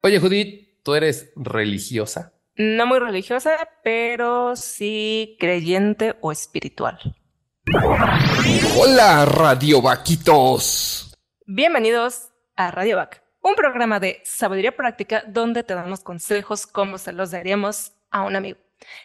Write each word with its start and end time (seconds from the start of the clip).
Oye, 0.00 0.20
Judith, 0.20 0.82
¿tú 0.82 0.94
eres 0.94 1.32
religiosa? 1.34 2.34
No 2.56 2.86
muy 2.86 2.98
religiosa, 2.98 3.68
pero 3.82 4.54
sí 4.54 5.36
creyente 5.40 6.14
o 6.20 6.30
espiritual. 6.30 6.98
Hola, 8.76 9.24
Radio 9.24 9.80
Vaquitos. 9.80 11.16
Bienvenidos 11.46 12.28
a 12.54 12.70
Radio 12.70 12.96
Vac, 12.96 13.22
un 13.40 13.54
programa 13.54 13.98
de 13.98 14.20
sabiduría 14.24 14.76
práctica 14.76 15.24
donde 15.26 15.62
te 15.62 15.74
damos 15.74 16.00
consejos 16.00 16.66
como 16.66 16.98
se 16.98 17.12
los 17.12 17.30
daríamos 17.30 17.92
a 18.10 18.22
un 18.22 18.36
amigo. 18.36 18.58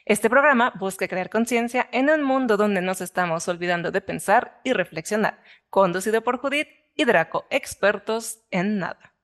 Este 0.06 0.30
programa 0.30 0.74
busca 0.78 1.08
crear 1.08 1.30
conciencia 1.30 1.88
en 1.92 2.10
un 2.10 2.24
mundo 2.24 2.58
donde 2.58 2.82
nos 2.82 3.02
estamos 3.02 3.48
olvidando 3.48 3.92
de 3.92 4.02
pensar 4.02 4.60
y 4.64 4.74
reflexionar, 4.74 5.42
conducido 5.70 6.22
por 6.22 6.38
Judith 6.38 6.68
y 7.00 7.06
Draco, 7.06 7.46
expertos 7.50 8.40
en 8.52 8.78
nada. 8.78 9.16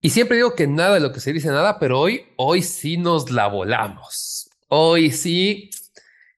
Y 0.00 0.08
siempre 0.08 0.38
digo 0.38 0.54
que 0.54 0.66
nada 0.66 0.94
de 0.94 1.00
lo 1.00 1.12
que 1.12 1.20
se 1.20 1.30
dice 1.30 1.48
nada, 1.48 1.78
pero 1.78 2.00
hoy, 2.00 2.24
hoy 2.36 2.62
sí 2.62 2.96
nos 2.96 3.30
la 3.30 3.48
volamos. 3.48 4.48
Hoy 4.68 5.10
sí 5.10 5.68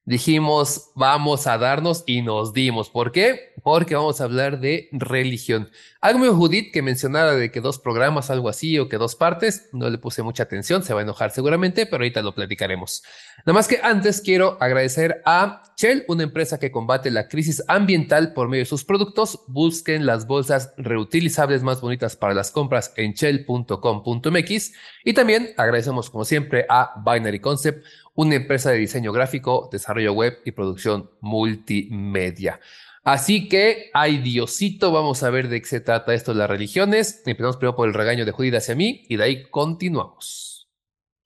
dijimos, 0.05 0.91
vamos 0.97 1.47
a 1.47 1.59
darnos 1.59 2.02
y 2.06 2.23
nos 2.23 2.52
dimos. 2.52 2.91
¿Por 2.91 3.12
qué? 3.12 3.52
Porque 3.62 3.95
vamos 3.95 4.21
a 4.21 4.25
hablar 4.25 4.61
de 4.61 4.89
religión. 4.93 5.70
Algo 6.01 6.19
muy 6.19 6.29
Judith 6.29 6.73
que 6.73 6.83
mencionara 6.83 7.34
de 7.34 7.51
que 7.51 7.61
dos 7.61 7.79
programas, 7.79 8.30
algo 8.30 8.48
así, 8.48 8.79
o 8.79 8.89
que 8.89 8.97
dos 8.97 9.15
partes, 9.15 9.69
no 9.73 9.89
le 9.89 9.98
puse 9.98 10.23
mucha 10.23 10.43
atención, 10.43 10.83
se 10.83 10.95
va 10.95 11.01
a 11.01 11.03
enojar 11.05 11.30
seguramente, 11.30 11.87
pero 11.87 11.98
ahorita 11.98 12.23
lo 12.23 12.34
platicaremos. 12.34 13.03
Nada 13.47 13.53
más 13.53 13.69
que 13.69 13.80
antes 13.83 14.20
quiero 14.20 14.56
agradecer 14.61 15.23
a 15.25 15.62
Shell, 15.77 16.05
una 16.09 16.23
empresa 16.25 16.59
que 16.59 16.70
combate 16.70 17.11
la 17.11 17.29
crisis 17.29 17.62
ambiental 17.67 18.33
por 18.34 18.48
medio 18.48 18.62
de 18.62 18.67
sus 18.67 18.84
productos. 18.84 19.41
Busquen 19.48 20.06
las 20.06 20.27
bolsas 20.27 20.75
reutilizables 20.77 21.62
más 21.62 21.81
bonitas 21.81 22.17
para 22.17 22.34
las 22.34 22.51
compras 22.51 22.92
en 22.97 23.12
shell.com.mx. 23.12 24.73
Y 25.05 25.12
también 25.12 25.51
agradecemos 25.56 26.11
como 26.11 26.25
siempre 26.25 26.67
a 26.69 27.03
Binary 27.05 27.41
Concept, 27.41 27.84
una 28.14 28.34
empresa 28.34 28.70
de 28.70 28.79
diseño 28.79 29.12
gráfico, 29.12 29.69
desarrollo 29.73 30.12
web 30.12 30.39
y 30.45 30.53
producción 30.53 31.11
multimedia. 31.20 32.61
Así 33.05 33.48
que, 33.48 33.91
ay 33.95 34.19
Diosito, 34.19 34.92
vamos 34.92 35.25
a 35.25 35.31
ver 35.31 35.48
de 35.48 35.61
qué 35.61 35.67
se 35.67 35.81
trata 35.81 36.14
esto 36.14 36.33
de 36.33 36.39
las 36.39 36.48
religiones. 36.48 37.22
Empezamos 37.27 37.56
primero 37.56 37.75
por 37.75 37.89
el 37.89 37.95
regaño 37.95 38.25
de 38.25 38.31
Judith 38.31 38.55
hacia 38.55 38.77
mí 38.77 39.05
y 39.08 39.17
de 39.17 39.25
ahí 39.25 39.50
continuamos. 39.50 40.70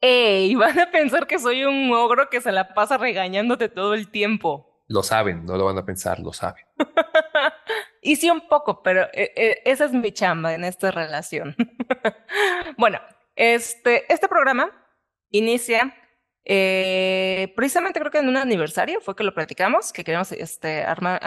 ¡Ey! 0.00 0.54
Van 0.54 0.78
a 0.78 0.90
pensar 0.90 1.26
que 1.26 1.38
soy 1.38 1.64
un 1.64 1.92
ogro 1.92 2.30
que 2.30 2.40
se 2.40 2.50
la 2.50 2.72
pasa 2.72 2.96
regañándote 2.96 3.68
todo 3.68 3.92
el 3.92 4.10
tiempo. 4.10 4.82
Lo 4.88 5.02
saben, 5.02 5.44
no 5.44 5.56
lo 5.56 5.66
van 5.66 5.76
a 5.76 5.84
pensar, 5.84 6.20
lo 6.20 6.32
saben. 6.32 6.64
y 8.00 8.16
sí 8.16 8.30
un 8.30 8.48
poco, 8.48 8.82
pero 8.82 9.02
eh, 9.12 9.32
eh, 9.36 9.62
esa 9.66 9.84
es 9.84 9.92
mi 9.92 10.12
chamba 10.12 10.54
en 10.54 10.64
esta 10.64 10.90
relación. 10.90 11.56
bueno, 12.78 13.00
este, 13.34 14.10
este 14.10 14.28
programa 14.28 14.70
inicia 15.30 15.94
eh, 16.48 17.52
precisamente 17.56 17.98
creo 17.98 18.12
que 18.12 18.18
en 18.18 18.28
un 18.28 18.36
aniversario 18.36 19.00
fue 19.00 19.16
que 19.16 19.24
lo 19.24 19.34
platicamos, 19.34 19.92
que 19.92 20.04
queremos 20.04 20.30
este, 20.30 20.84
armar, 20.84 21.20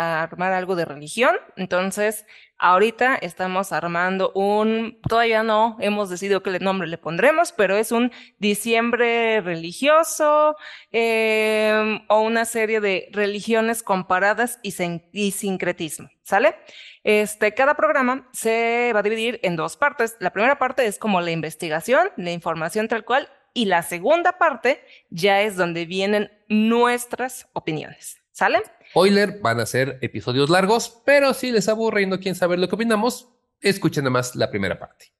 algo 0.53 0.77
de 0.77 0.85
religión. 0.85 1.35
Entonces, 1.57 2.25
ahorita 2.57 3.17
estamos 3.17 3.73
armando 3.73 4.31
un, 4.33 4.97
todavía 5.09 5.43
no 5.43 5.75
hemos 5.81 6.09
decidido 6.09 6.41
qué 6.41 6.57
nombre 6.59 6.87
le 6.87 6.97
pondremos, 6.97 7.51
pero 7.51 7.75
es 7.75 7.91
un 7.91 8.13
diciembre 8.37 9.41
religioso 9.41 10.55
eh, 10.93 11.99
o 12.07 12.21
una 12.21 12.45
serie 12.45 12.79
de 12.79 13.09
religiones 13.11 13.83
comparadas 13.83 14.57
y, 14.63 14.73
y 15.11 15.31
sincretismo. 15.31 16.09
¿Sale? 16.23 16.55
Este, 17.03 17.53
cada 17.53 17.73
programa 17.73 18.29
se 18.31 18.91
va 18.93 18.99
a 18.99 19.03
dividir 19.03 19.39
en 19.43 19.57
dos 19.57 19.75
partes. 19.75 20.15
La 20.19 20.31
primera 20.31 20.59
parte 20.59 20.85
es 20.85 20.97
como 20.97 21.19
la 21.19 21.31
investigación, 21.31 22.09
la 22.15 22.31
información 22.31 22.87
tal 22.87 23.03
cual, 23.03 23.27
y 23.53 23.65
la 23.65 23.83
segunda 23.83 24.37
parte 24.37 24.83
ya 25.09 25.41
es 25.41 25.55
donde 25.55 25.85
vienen 25.85 26.31
nuestras 26.47 27.47
opiniones. 27.53 28.17
¿Sale? 28.31 28.61
Spoiler, 28.91 29.39
van 29.41 29.59
a 29.59 29.65
ser 29.65 29.97
episodios 30.01 30.49
largos, 30.49 31.01
pero 31.05 31.33
si 31.33 31.51
les 31.51 31.67
aburre 31.67 32.03
y 32.03 32.05
no 32.05 32.17
quieren 32.17 32.35
saber 32.35 32.57
lo 32.57 32.69
que 32.69 32.75
opinamos, 32.75 33.27
escuchen 33.59 34.05
nada 34.05 34.11
más 34.11 34.35
la 34.35 34.49
primera 34.49 34.79
parte. 34.79 35.11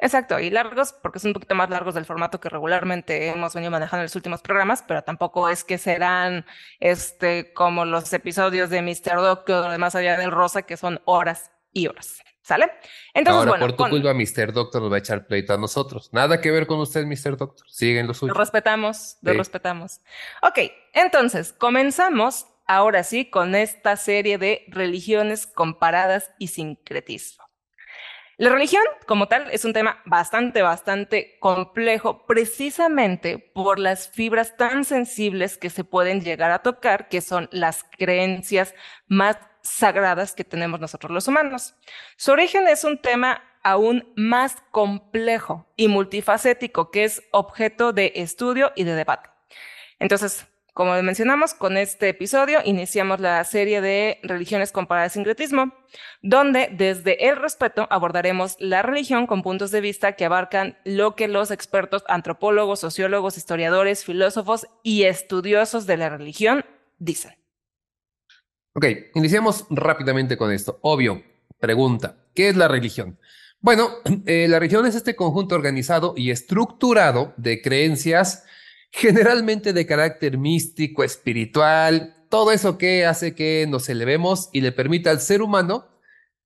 Exacto, 0.00 0.38
y 0.38 0.48
largos 0.48 0.92
porque 0.92 1.18
son 1.18 1.30
un 1.30 1.34
poquito 1.34 1.56
más 1.56 1.68
largos 1.70 1.94
del 1.94 2.04
formato 2.04 2.40
que 2.40 2.48
regularmente 2.48 3.28
hemos 3.28 3.52
venido 3.52 3.72
manejando 3.72 4.02
en 4.02 4.04
los 4.04 4.14
últimos 4.14 4.40
programas, 4.42 4.84
pero 4.86 5.02
tampoco 5.02 5.48
es 5.48 5.64
que 5.64 5.76
serán 5.76 6.46
este 6.78 7.52
como 7.52 7.84
los 7.84 8.12
episodios 8.12 8.70
de 8.70 8.80
Mr. 8.80 9.16
Doctor 9.16 9.66
o 9.66 9.70
de 9.70 9.78
Más 9.78 9.96
Allá 9.96 10.16
del 10.16 10.30
Rosa, 10.30 10.62
que 10.62 10.76
son 10.76 11.00
horas 11.04 11.50
y 11.72 11.88
horas. 11.88 12.20
¿Sale? 12.48 12.72
Entonces, 13.12 13.46
Ahora, 13.46 13.60
por 13.60 13.76
tu 13.76 13.90
culpa, 13.90 14.14
Mr. 14.14 14.54
Doctor 14.54 14.80
nos 14.80 14.90
va 14.90 14.96
a 14.96 15.00
echar 15.00 15.26
pleito 15.26 15.52
a 15.52 15.58
nosotros. 15.58 16.08
Nada 16.14 16.40
que 16.40 16.50
ver 16.50 16.66
con 16.66 16.80
usted, 16.80 17.04
Mr. 17.04 17.36
Doctor. 17.36 17.68
Siguen 17.68 18.06
lo 18.06 18.14
suyo. 18.14 18.32
Lo 18.32 18.38
respetamos, 18.38 19.18
lo 19.20 19.34
respetamos. 19.34 20.00
Ok, 20.40 20.60
entonces, 20.94 21.52
comenzamos 21.52 22.46
ahora 22.66 23.02
sí 23.04 23.28
con 23.28 23.54
esta 23.54 23.96
serie 23.96 24.38
de 24.38 24.64
religiones 24.68 25.46
comparadas 25.46 26.30
y 26.38 26.46
sincretismo. 26.46 27.44
La 28.38 28.48
religión, 28.48 28.84
como 29.06 29.28
tal, 29.28 29.50
es 29.50 29.66
un 29.66 29.74
tema 29.74 30.00
bastante, 30.06 30.62
bastante 30.62 31.36
complejo, 31.40 32.24
precisamente 32.24 33.38
por 33.38 33.78
las 33.78 34.08
fibras 34.08 34.56
tan 34.56 34.86
sensibles 34.86 35.58
que 35.58 35.68
se 35.68 35.84
pueden 35.84 36.22
llegar 36.22 36.50
a 36.52 36.60
tocar, 36.60 37.10
que 37.10 37.20
son 37.20 37.50
las 37.52 37.84
creencias 37.84 38.74
más 39.06 39.36
sagradas 39.62 40.34
que 40.34 40.44
tenemos 40.44 40.80
nosotros 40.80 41.12
los 41.12 41.28
humanos. 41.28 41.74
Su 42.16 42.32
origen 42.32 42.68
es 42.68 42.84
un 42.84 42.98
tema 42.98 43.42
aún 43.62 44.12
más 44.16 44.56
complejo 44.70 45.66
y 45.76 45.88
multifacético 45.88 46.90
que 46.90 47.04
es 47.04 47.22
objeto 47.32 47.92
de 47.92 48.12
estudio 48.16 48.72
y 48.76 48.84
de 48.84 48.94
debate. 48.94 49.30
Entonces, 49.98 50.46
como 50.78 50.94
mencionamos, 51.02 51.54
con 51.54 51.76
este 51.76 52.08
episodio 52.08 52.60
iniciamos 52.64 53.18
la 53.18 53.42
serie 53.42 53.80
de 53.80 54.20
religiones 54.22 54.70
comparadas 54.70 55.12
sincretismo, 55.12 55.74
donde 56.22 56.68
desde 56.70 57.28
el 57.28 57.34
respeto 57.34 57.88
abordaremos 57.90 58.54
la 58.60 58.82
religión 58.82 59.26
con 59.26 59.42
puntos 59.42 59.72
de 59.72 59.80
vista 59.80 60.12
que 60.12 60.24
abarcan 60.24 60.78
lo 60.84 61.16
que 61.16 61.26
los 61.26 61.50
expertos 61.50 62.04
antropólogos, 62.06 62.78
sociólogos, 62.78 63.36
historiadores, 63.36 64.04
filósofos 64.04 64.68
y 64.84 65.02
estudiosos 65.02 65.84
de 65.86 65.96
la 65.96 66.10
religión 66.10 66.64
dicen. 66.98 67.37
Ok, 68.78 68.86
iniciamos 69.16 69.66
rápidamente 69.70 70.36
con 70.36 70.52
esto. 70.52 70.78
Obvio, 70.82 71.24
pregunta, 71.58 72.16
¿qué 72.32 72.48
es 72.48 72.56
la 72.56 72.68
religión? 72.68 73.18
Bueno, 73.60 73.90
eh, 74.26 74.46
la 74.48 74.60
religión 74.60 74.86
es 74.86 74.94
este 74.94 75.16
conjunto 75.16 75.56
organizado 75.56 76.14
y 76.16 76.30
estructurado 76.30 77.34
de 77.36 77.60
creencias 77.60 78.44
generalmente 78.92 79.72
de 79.72 79.84
carácter 79.84 80.38
místico, 80.38 81.02
espiritual, 81.02 82.14
todo 82.30 82.52
eso 82.52 82.78
que 82.78 83.04
hace 83.04 83.34
que 83.34 83.66
nos 83.68 83.88
elevemos 83.88 84.48
y 84.52 84.60
le 84.60 84.70
permita 84.70 85.10
al 85.10 85.20
ser 85.20 85.42
humano 85.42 85.88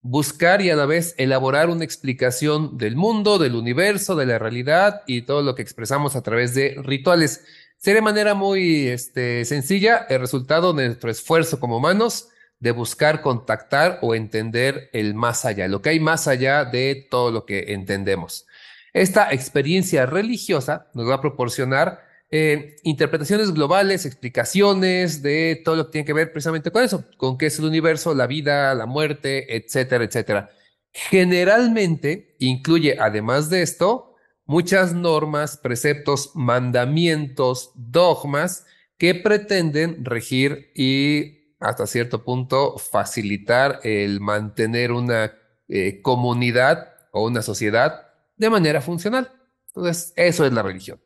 buscar 0.01 0.63
y 0.63 0.71
a 0.71 0.77
la 0.77 0.87
vez 0.87 1.15
elaborar 1.19 1.69
una 1.69 1.85
explicación 1.85 2.79
del 2.79 2.97
mundo, 2.97 3.39
del 3.39 3.57
universo, 3.57 4.17
de 4.17 4.25
la 4.25 4.39
realidad 4.39 5.03
y 5.07 5.21
todo 5.21 5.43
lo 5.43 5.55
que 5.55 5.61
expresamos 5.61 6.17
a 6.17 6.23
través 6.23 6.55
de 6.55 6.77
rituales. 6.83 7.45
Sería 7.83 7.97
de 7.97 8.03
manera 8.03 8.35
muy 8.35 8.87
este, 8.87 9.45
sencilla 9.45 10.07
el 10.09 10.21
resultado 10.21 10.73
de 10.73 10.87
nuestro 10.87 11.11
esfuerzo 11.11 11.59
como 11.59 11.79
humanos 11.79 12.29
de 12.61 12.71
buscar 12.71 13.23
contactar 13.23 13.99
o 14.03 14.15
entender 14.15 14.89
el 14.93 15.15
más 15.15 15.45
allá, 15.45 15.67
lo 15.67 15.83
que 15.83 15.89
hay 15.89 15.99
más 15.99 16.29
allá 16.29 16.65
de 16.65 17.09
todo 17.11 17.33
lo 17.33 17.45
que 17.45 17.73
entendemos. 17.73 18.47
Esta 18.93 19.33
experiencia 19.33 20.07
religiosa 20.07 20.91
nos 20.95 21.09
va 21.09 21.17
a 21.17 21.21
proporcionar 21.21 22.07
eh, 22.31 22.77
interpretaciones 22.85 23.53
globales, 23.53 24.07
explicaciones 24.07 25.21
de 25.21 25.61
todo 25.65 25.75
lo 25.75 25.87
que 25.87 25.93
tiene 25.93 26.05
que 26.05 26.13
ver 26.13 26.31
precisamente 26.31 26.71
con 26.71 26.85
eso, 26.85 27.05
con 27.17 27.37
qué 27.37 27.47
es 27.47 27.59
el 27.59 27.65
universo, 27.65 28.15
la 28.15 28.29
vida, 28.29 28.73
la 28.77 28.87
muerte, 28.87 29.57
etcétera, 29.57 30.05
etcétera. 30.05 30.51
Generalmente 30.93 32.37
incluye, 32.39 32.97
además 33.01 33.51
de 33.51 33.63
esto, 33.63 34.12
muchas 34.53 34.93
normas, 34.93 35.57
preceptos, 35.57 36.33
mandamientos, 36.35 37.73
dogmas 37.75 38.67
que 38.99 39.15
pretenden 39.15 40.05
regir 40.05 40.71
y 40.75 41.57
hasta 41.59 41.87
cierto 41.87 42.23
punto 42.23 42.77
facilitar 42.77 43.81
el 43.83 44.21
mantener 44.21 44.93
una 44.93 45.33
eh, 45.69 46.03
comunidad 46.03 46.93
o 47.13 47.25
una 47.25 47.41
sociedad 47.41 48.09
de 48.37 48.51
manera 48.51 48.83
funcional. 48.83 49.33
Entonces, 49.69 50.13
eso 50.17 50.45
es 50.45 50.53
la 50.53 50.63
religión. 50.63 51.01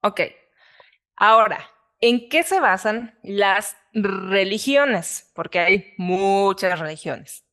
Ok. 0.00 0.22
Ahora, 1.16 1.70
¿en 2.00 2.30
qué 2.30 2.44
se 2.44 2.60
basan 2.60 3.18
las 3.24 3.76
religiones? 3.92 5.30
Porque 5.34 5.58
hay 5.58 5.94
muchas 5.98 6.80
religiones. 6.80 7.44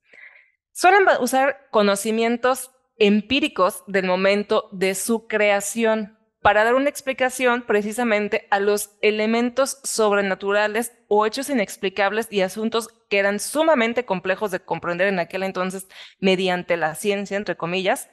Suelen 0.71 1.03
usar 1.19 1.67
conocimientos 1.69 2.71
empíricos 2.97 3.83
del 3.87 4.05
momento 4.05 4.69
de 4.71 4.95
su 4.95 5.27
creación, 5.27 6.17
para 6.45 6.63
dar 6.63 6.75
una 6.75 6.89
explicación 6.89 7.63
precisamente 7.63 8.47
a 8.51 8.59
los 8.59 8.91
elementos 9.01 9.79
sobrenaturales 9.83 10.93
o 11.07 11.25
hechos 11.25 11.49
inexplicables 11.49 12.27
y 12.29 12.41
asuntos 12.41 12.89
que 13.09 13.17
eran 13.17 13.39
sumamente 13.39 14.05
complejos 14.05 14.51
de 14.51 14.59
comprender 14.59 15.07
en 15.07 15.17
aquel 15.17 15.41
entonces 15.41 15.87
mediante 16.19 16.77
la 16.77 16.93
ciencia, 16.93 17.35
entre 17.35 17.57
comillas. 17.57 18.09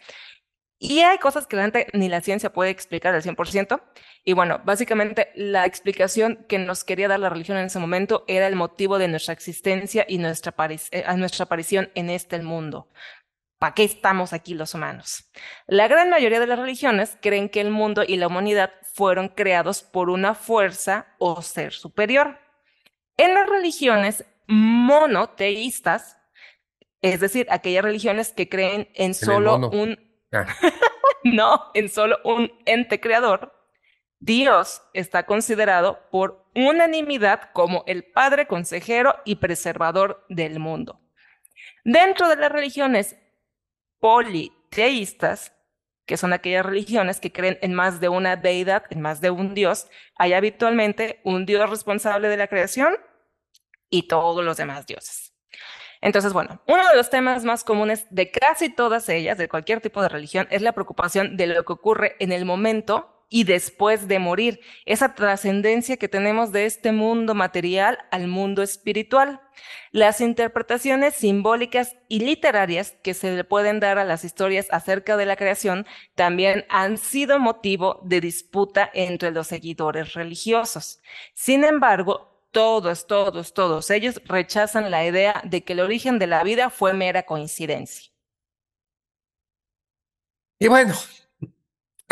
Y 0.78 1.00
hay 1.00 1.18
cosas 1.18 1.46
que 1.46 1.90
ni 1.92 2.08
la 2.08 2.22
ciencia 2.22 2.54
puede 2.54 2.70
explicar 2.70 3.14
al 3.14 3.22
100%. 3.22 3.82
Y 4.24 4.32
bueno, 4.32 4.62
básicamente 4.64 5.28
la 5.34 5.66
explicación 5.66 6.46
que 6.48 6.58
nos 6.58 6.84
quería 6.84 7.08
dar 7.08 7.20
la 7.20 7.28
religión 7.28 7.58
en 7.58 7.66
ese 7.66 7.78
momento 7.80 8.24
era 8.28 8.46
el 8.46 8.56
motivo 8.56 8.98
de 8.98 9.08
nuestra 9.08 9.34
existencia 9.34 10.06
y 10.08 10.16
nuestra, 10.16 10.54
eh, 10.90 11.04
nuestra 11.16 11.44
aparición 11.44 11.90
en 11.94 12.08
este 12.08 12.42
mundo. 12.42 12.88
¿Para 13.62 13.74
qué 13.74 13.84
estamos 13.84 14.32
aquí 14.32 14.54
los 14.54 14.74
humanos? 14.74 15.30
La 15.68 15.86
gran 15.86 16.10
mayoría 16.10 16.40
de 16.40 16.48
las 16.48 16.58
religiones 16.58 17.16
creen 17.22 17.48
que 17.48 17.60
el 17.60 17.70
mundo 17.70 18.02
y 18.04 18.16
la 18.16 18.26
humanidad 18.26 18.72
fueron 18.92 19.28
creados 19.28 19.84
por 19.84 20.10
una 20.10 20.34
fuerza 20.34 21.14
o 21.18 21.40
ser 21.42 21.72
superior. 21.72 22.40
En 23.16 23.34
las 23.34 23.48
religiones 23.48 24.24
monoteístas, 24.48 26.18
es 27.02 27.20
decir, 27.20 27.46
aquellas 27.50 27.84
religiones 27.84 28.32
que 28.32 28.48
creen 28.48 28.88
en 28.94 29.14
solo 29.14 29.54
un... 29.68 29.96
Ah. 30.32 30.44
no, 31.22 31.70
en 31.74 31.88
solo 31.88 32.18
un 32.24 32.50
ente 32.66 33.00
creador, 33.00 33.52
Dios 34.18 34.82
está 34.92 35.24
considerado 35.24 36.00
por 36.10 36.50
unanimidad 36.56 37.52
como 37.52 37.84
el 37.86 38.02
Padre 38.02 38.48
consejero 38.48 39.14
y 39.24 39.36
preservador 39.36 40.26
del 40.28 40.58
mundo. 40.58 41.00
Dentro 41.84 42.28
de 42.28 42.34
las 42.34 42.50
religiones 42.50 43.18
politeístas, 44.02 45.52
que 46.06 46.16
son 46.16 46.32
aquellas 46.32 46.66
religiones 46.66 47.20
que 47.20 47.30
creen 47.30 47.56
en 47.62 47.72
más 47.72 48.00
de 48.00 48.08
una 48.08 48.34
deidad, 48.34 48.82
en 48.90 49.00
más 49.00 49.20
de 49.20 49.30
un 49.30 49.54
dios, 49.54 49.86
hay 50.16 50.32
habitualmente 50.32 51.20
un 51.22 51.46
dios 51.46 51.70
responsable 51.70 52.26
de 52.26 52.36
la 52.36 52.48
creación 52.48 52.96
y 53.88 54.08
todos 54.08 54.44
los 54.44 54.56
demás 54.56 54.86
dioses. 54.86 55.32
Entonces, 56.00 56.32
bueno, 56.32 56.60
uno 56.66 56.88
de 56.88 56.96
los 56.96 57.10
temas 57.10 57.44
más 57.44 57.62
comunes 57.62 58.08
de 58.10 58.32
casi 58.32 58.70
todas 58.70 59.08
ellas, 59.08 59.38
de 59.38 59.48
cualquier 59.48 59.80
tipo 59.80 60.02
de 60.02 60.08
religión, 60.08 60.48
es 60.50 60.62
la 60.62 60.72
preocupación 60.72 61.36
de 61.36 61.46
lo 61.46 61.64
que 61.64 61.72
ocurre 61.72 62.16
en 62.18 62.32
el 62.32 62.44
momento 62.44 63.21
y 63.32 63.44
después 63.44 64.08
de 64.08 64.18
morir, 64.18 64.60
esa 64.84 65.14
trascendencia 65.14 65.96
que 65.96 66.06
tenemos 66.06 66.52
de 66.52 66.66
este 66.66 66.92
mundo 66.92 67.34
material 67.34 67.98
al 68.10 68.28
mundo 68.28 68.62
espiritual. 68.62 69.40
Las 69.90 70.20
interpretaciones 70.20 71.14
simbólicas 71.14 71.96
y 72.08 72.20
literarias 72.20 72.94
que 73.02 73.14
se 73.14 73.34
le 73.34 73.42
pueden 73.42 73.80
dar 73.80 73.96
a 73.96 74.04
las 74.04 74.24
historias 74.24 74.66
acerca 74.70 75.16
de 75.16 75.24
la 75.24 75.36
creación 75.36 75.86
también 76.14 76.66
han 76.68 76.98
sido 76.98 77.38
motivo 77.38 78.00
de 78.04 78.20
disputa 78.20 78.90
entre 78.92 79.30
los 79.30 79.46
seguidores 79.46 80.12
religiosos. 80.12 81.00
Sin 81.32 81.64
embargo, 81.64 82.46
todos, 82.50 83.06
todos, 83.06 83.54
todos 83.54 83.90
ellos 83.90 84.20
rechazan 84.26 84.90
la 84.90 85.06
idea 85.06 85.40
de 85.46 85.64
que 85.64 85.72
el 85.72 85.80
origen 85.80 86.18
de 86.18 86.26
la 86.26 86.44
vida 86.44 86.68
fue 86.68 86.92
mera 86.92 87.22
coincidencia. 87.22 88.12
Y 90.58 90.68
bueno, 90.68 90.94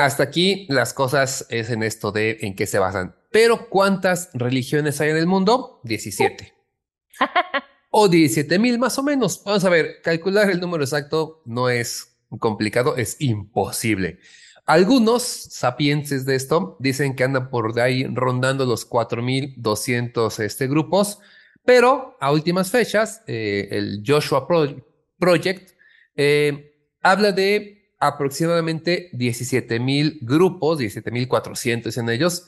hasta 0.04 0.22
aquí 0.22 0.66
las 0.68 0.92
cosas 0.92 1.46
es 1.50 1.70
en 1.70 1.82
esto 1.82 2.12
de 2.12 2.38
en 2.42 2.54
qué 2.56 2.66
se 2.66 2.78
basan. 2.78 3.14
Pero 3.30 3.68
¿cuántas 3.68 4.30
religiones 4.34 5.00
hay 5.00 5.10
en 5.10 5.16
el 5.16 5.26
mundo? 5.26 5.80
17. 5.84 6.52
o 7.90 8.08
17 8.08 8.58
mil 8.58 8.78
más 8.78 8.98
o 8.98 9.02
menos. 9.02 9.42
Vamos 9.44 9.64
a 9.64 9.70
ver, 9.70 10.00
calcular 10.02 10.50
el 10.50 10.60
número 10.60 10.84
exacto 10.84 11.42
no 11.44 11.68
es 11.68 12.18
complicado, 12.38 12.96
es 12.96 13.20
imposible. 13.20 14.18
Algunos 14.66 15.22
sapienses 15.22 16.24
de 16.26 16.36
esto 16.36 16.76
dicen 16.78 17.16
que 17.16 17.24
andan 17.24 17.50
por 17.50 17.78
ahí 17.80 18.04
rondando 18.04 18.66
los 18.66 18.88
4.200 18.88 20.38
este, 20.40 20.68
grupos, 20.68 21.18
pero 21.64 22.16
a 22.20 22.30
últimas 22.30 22.70
fechas, 22.70 23.22
eh, 23.26 23.68
el 23.72 24.02
Joshua 24.06 24.46
Project 25.18 25.72
eh, 26.14 26.72
habla 27.02 27.32
de 27.32 27.79
aproximadamente 28.00 29.10
17 29.12 29.78
mil 29.78 30.18
grupos, 30.22 30.78
17 30.78 31.10
mil 31.10 31.28
400 31.28 31.96
en 31.98 32.08
ellos, 32.08 32.46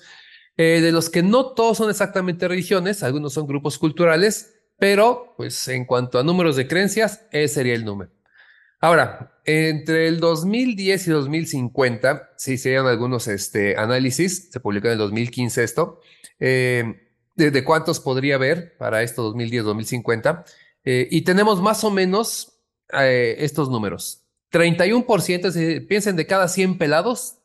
eh, 0.56 0.80
de 0.80 0.92
los 0.92 1.10
que 1.10 1.22
no 1.22 1.52
todos 1.52 1.78
son 1.78 1.90
exactamente 1.90 2.48
religiones, 2.48 3.02
algunos 3.02 3.34
son 3.34 3.46
grupos 3.46 3.78
culturales, 3.78 4.54
pero 4.78 5.34
pues 5.36 5.68
en 5.68 5.84
cuanto 5.84 6.18
a 6.18 6.24
números 6.24 6.56
de 6.56 6.66
creencias, 6.66 7.26
ese 7.30 7.54
sería 7.54 7.74
el 7.74 7.84
número. 7.84 8.10
Ahora, 8.80 9.40
entre 9.44 10.08
el 10.08 10.18
2010 10.18 11.06
y 11.06 11.10
2050, 11.10 12.32
se 12.36 12.54
hicieron 12.54 12.88
algunos 12.88 13.28
este, 13.28 13.76
análisis, 13.76 14.50
se 14.50 14.58
publicó 14.58 14.88
en 14.88 14.94
el 14.94 14.98
2015 14.98 15.62
esto, 15.62 16.00
eh, 16.40 17.08
de, 17.36 17.64
cuántos 17.64 18.00
podría 18.00 18.34
haber 18.34 18.76
para 18.76 19.02
esto 19.02 19.32
2010-2050, 19.34 20.44
eh, 20.84 21.08
y 21.10 21.22
tenemos 21.22 21.62
más 21.62 21.84
o 21.84 21.90
menos 21.90 22.48
estos 22.90 23.70
números. 23.70 24.21
31%, 24.52 25.86
piensen 25.86 26.16
de 26.16 26.26
cada 26.26 26.48
100 26.48 26.78
pelados, 26.78 27.38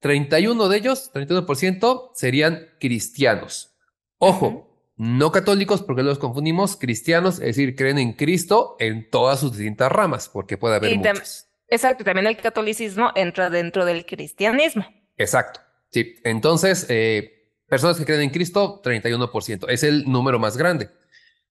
31 0.00 0.68
de 0.68 0.76
ellos, 0.76 1.10
31% 1.12 2.10
serían 2.14 2.68
cristianos. 2.78 3.74
Ojo, 4.18 4.72
no 4.96 5.32
católicos 5.32 5.82
porque 5.82 6.02
los 6.02 6.18
confundimos, 6.18 6.76
cristianos, 6.76 7.34
es 7.40 7.56
decir, 7.56 7.74
creen 7.74 7.98
en 7.98 8.12
Cristo 8.12 8.76
en 8.78 9.10
todas 9.10 9.40
sus 9.40 9.56
distintas 9.56 9.90
ramas, 9.90 10.28
porque 10.28 10.56
puede 10.56 10.76
haber 10.76 10.96
muchos. 10.96 11.48
Exacto, 11.68 12.04
también 12.04 12.26
el 12.26 12.36
catolicismo 12.36 13.10
entra 13.14 13.48
dentro 13.50 13.84
del 13.84 14.04
cristianismo. 14.04 14.86
Exacto, 15.16 15.60
sí. 15.90 16.16
Entonces, 16.22 16.86
eh, 16.88 17.48
personas 17.66 17.96
que 17.96 18.04
creen 18.04 18.22
en 18.22 18.30
Cristo, 18.30 18.82
31%, 18.84 19.68
es 19.68 19.82
el 19.82 20.04
número 20.10 20.38
más 20.38 20.56
grande. 20.56 20.90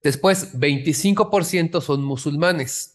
Después, 0.04 0.58
25% 0.58 1.82
son 1.82 2.04
musulmanes. 2.04 2.91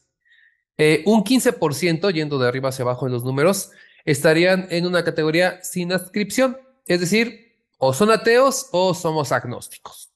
Eh, 0.79 1.03
un 1.07 1.25
15%, 1.25 2.13
yendo 2.13 2.39
de 2.39 2.49
arriba 2.49 2.69
hacia 2.69 2.83
abajo 2.83 3.07
en 3.07 3.13
los 3.13 3.25
números, 3.25 3.71
estarían 4.05 4.69
en 4.71 4.87
una 4.87 5.05
categoría 5.05 5.63
sin 5.63 5.93
adscripción, 5.93 6.59
es 6.87 7.01
decir, 7.01 7.57
o 7.79 7.93
son 7.93 8.11
ateos 8.11 8.69
o 8.73 8.95
somos 8.95 9.33
agnósticos. 9.33 10.13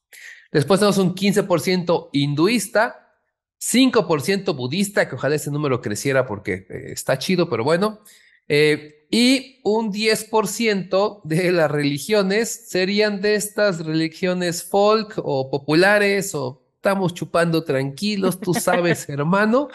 Después 0.52 0.80
tenemos 0.80 0.98
un 0.98 1.14
15% 1.14 2.10
hinduista, 2.12 3.16
5% 3.60 4.54
budista, 4.54 5.08
que 5.08 5.14
ojalá 5.14 5.34
ese 5.34 5.50
número 5.50 5.80
creciera 5.80 6.26
porque 6.26 6.66
eh, 6.68 6.92
está 6.92 7.18
chido, 7.18 7.48
pero 7.48 7.64
bueno. 7.64 8.00
Eh, 8.48 9.06
y 9.10 9.60
un 9.64 9.92
10% 9.92 11.20
de 11.24 11.52
las 11.52 11.70
religiones 11.70 12.68
serían 12.68 13.20
de 13.20 13.34
estas 13.34 13.84
religiones 13.84 14.62
folk 14.64 15.14
o 15.16 15.50
populares 15.50 16.34
o 16.34 16.62
estamos 16.76 17.14
chupando 17.14 17.64
tranquilos, 17.64 18.40
tú 18.40 18.54
sabes, 18.54 19.08
hermano 19.08 19.68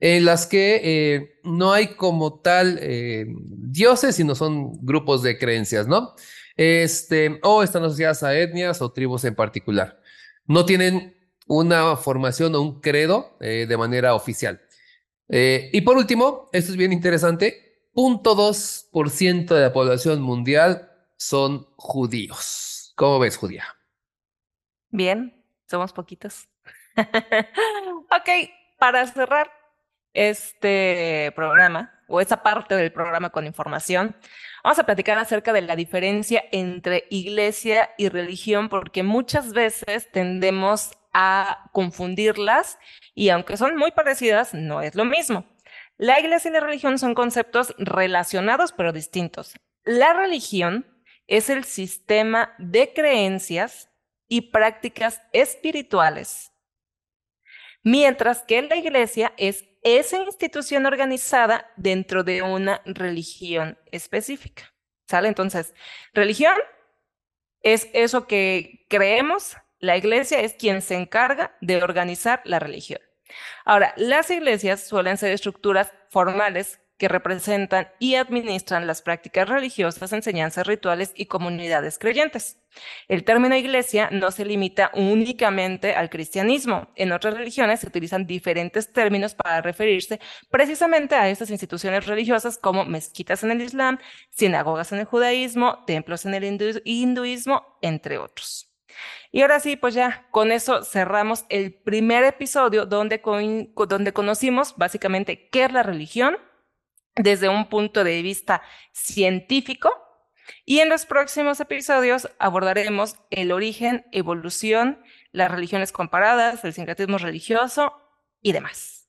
en 0.00 0.24
las 0.24 0.46
que 0.46 0.80
eh, 0.82 1.40
no 1.44 1.72
hay 1.72 1.94
como 1.94 2.40
tal 2.40 2.78
eh, 2.80 3.26
dioses, 3.28 4.16
sino 4.16 4.34
son 4.34 4.84
grupos 4.84 5.22
de 5.22 5.38
creencias, 5.38 5.86
¿no? 5.86 6.14
Este, 6.56 7.40
o 7.42 7.62
están 7.62 7.84
asociadas 7.84 8.22
a 8.22 8.38
etnias 8.38 8.82
o 8.82 8.92
tribus 8.92 9.24
en 9.24 9.34
particular. 9.34 10.00
No 10.46 10.64
tienen 10.64 11.16
una 11.46 11.96
formación 11.96 12.54
o 12.54 12.60
un 12.60 12.80
credo 12.80 13.36
eh, 13.40 13.66
de 13.68 13.76
manera 13.76 14.14
oficial. 14.14 14.60
y 15.28 15.80
por 15.80 15.96
último, 15.96 16.50
esto 16.52 16.72
es 16.72 16.76
bien 16.76 16.92
interesante, 16.92 17.88
0.2% 17.94 19.54
de 19.54 19.60
la 19.60 19.72
población 19.72 20.20
mundial 20.20 20.90
son 21.16 21.66
judíos. 21.76 22.92
¿Cómo 22.96 23.18
ves, 23.18 23.36
judía? 23.36 23.64
Bien, 24.90 25.34
somos 25.68 25.92
poquitos. 25.92 26.48
ok, 26.96 28.28
para 28.78 29.06
cerrar, 29.06 29.50
este 30.14 31.32
programa 31.36 31.92
o 32.06 32.20
esa 32.20 32.42
parte 32.42 32.76
del 32.76 32.92
programa 32.92 33.30
con 33.30 33.46
información, 33.46 34.16
vamos 34.62 34.78
a 34.78 34.86
platicar 34.86 35.18
acerca 35.18 35.52
de 35.52 35.62
la 35.62 35.76
diferencia 35.76 36.44
entre 36.52 37.06
iglesia 37.10 37.90
y 37.98 38.08
religión, 38.08 38.68
porque 38.68 39.02
muchas 39.02 39.52
veces 39.52 40.10
tendemos 40.12 40.92
a 41.12 41.70
confundirlas 41.72 42.78
y 43.14 43.28
aunque 43.28 43.56
son 43.56 43.76
muy 43.76 43.92
parecidas, 43.92 44.54
no 44.54 44.80
es 44.80 44.94
lo 44.94 45.04
mismo. 45.04 45.44
La 45.96 46.18
iglesia 46.18 46.48
y 46.48 46.52
la 46.52 46.60
religión 46.60 46.98
son 46.98 47.14
conceptos 47.14 47.74
relacionados 47.78 48.72
pero 48.72 48.92
distintos. 48.92 49.54
La 49.84 50.12
religión 50.12 50.86
es 51.26 51.50
el 51.50 51.64
sistema 51.64 52.54
de 52.58 52.92
creencias 52.92 53.90
y 54.28 54.50
prácticas 54.50 55.22
espirituales, 55.32 56.52
mientras 57.82 58.42
que 58.42 58.62
la 58.62 58.76
iglesia 58.76 59.32
es 59.36 59.64
esa 59.84 60.18
institución 60.18 60.86
organizada 60.86 61.70
dentro 61.76 62.24
de 62.24 62.42
una 62.42 62.82
religión 62.84 63.78
específica. 63.92 64.74
¿Sale? 65.06 65.28
Entonces, 65.28 65.74
religión 66.14 66.56
es 67.60 67.88
eso 67.92 68.26
que 68.26 68.86
creemos, 68.88 69.56
la 69.78 69.96
iglesia 69.96 70.40
es 70.40 70.54
quien 70.54 70.80
se 70.80 70.94
encarga 70.94 71.56
de 71.60 71.82
organizar 71.82 72.40
la 72.44 72.58
religión. 72.58 73.00
Ahora, 73.64 73.92
las 73.96 74.30
iglesias 74.30 74.86
suelen 74.86 75.18
ser 75.18 75.32
estructuras 75.32 75.92
formales 76.10 76.80
que 76.98 77.08
representan 77.08 77.88
y 77.98 78.14
administran 78.14 78.86
las 78.86 79.02
prácticas 79.02 79.48
religiosas, 79.48 80.12
enseñanzas 80.12 80.66
rituales 80.66 81.12
y 81.14 81.26
comunidades 81.26 81.98
creyentes. 81.98 82.58
El 83.08 83.24
término 83.24 83.56
iglesia 83.56 84.08
no 84.10 84.30
se 84.30 84.44
limita 84.44 84.90
únicamente 84.94 85.94
al 85.94 86.10
cristianismo. 86.10 86.88
En 86.96 87.12
otras 87.12 87.34
religiones 87.34 87.80
se 87.80 87.88
utilizan 87.88 88.26
diferentes 88.26 88.92
términos 88.92 89.34
para 89.34 89.60
referirse 89.60 90.20
precisamente 90.50 91.14
a 91.14 91.28
estas 91.28 91.50
instituciones 91.50 92.06
religiosas 92.06 92.58
como 92.58 92.84
mezquitas 92.84 93.42
en 93.42 93.50
el 93.50 93.62
Islam, 93.62 93.98
sinagogas 94.30 94.92
en 94.92 95.00
el 95.00 95.04
judaísmo, 95.04 95.84
templos 95.86 96.24
en 96.26 96.34
el 96.34 96.44
hinduismo, 96.84 97.78
entre 97.82 98.18
otros. 98.18 98.70
Y 99.32 99.42
ahora 99.42 99.58
sí, 99.58 99.74
pues 99.74 99.94
ya 99.94 100.28
con 100.30 100.52
eso 100.52 100.84
cerramos 100.84 101.44
el 101.48 101.74
primer 101.74 102.22
episodio 102.22 102.86
donde, 102.86 103.20
donde 103.88 104.12
conocimos 104.12 104.76
básicamente 104.76 105.48
qué 105.48 105.64
es 105.64 105.72
la 105.72 105.82
religión 105.82 106.36
desde 107.16 107.48
un 107.48 107.68
punto 107.68 108.04
de 108.04 108.22
vista 108.22 108.62
científico. 108.92 109.90
Y 110.64 110.80
en 110.80 110.88
los 110.88 111.06
próximos 111.06 111.60
episodios 111.60 112.28
abordaremos 112.38 113.16
el 113.30 113.52
origen, 113.52 114.04
evolución, 114.12 115.02
las 115.32 115.50
religiones 115.50 115.92
comparadas, 115.92 116.64
el 116.64 116.72
sincretismo 116.72 117.18
religioso 117.18 117.94
y 118.42 118.52
demás. 118.52 119.08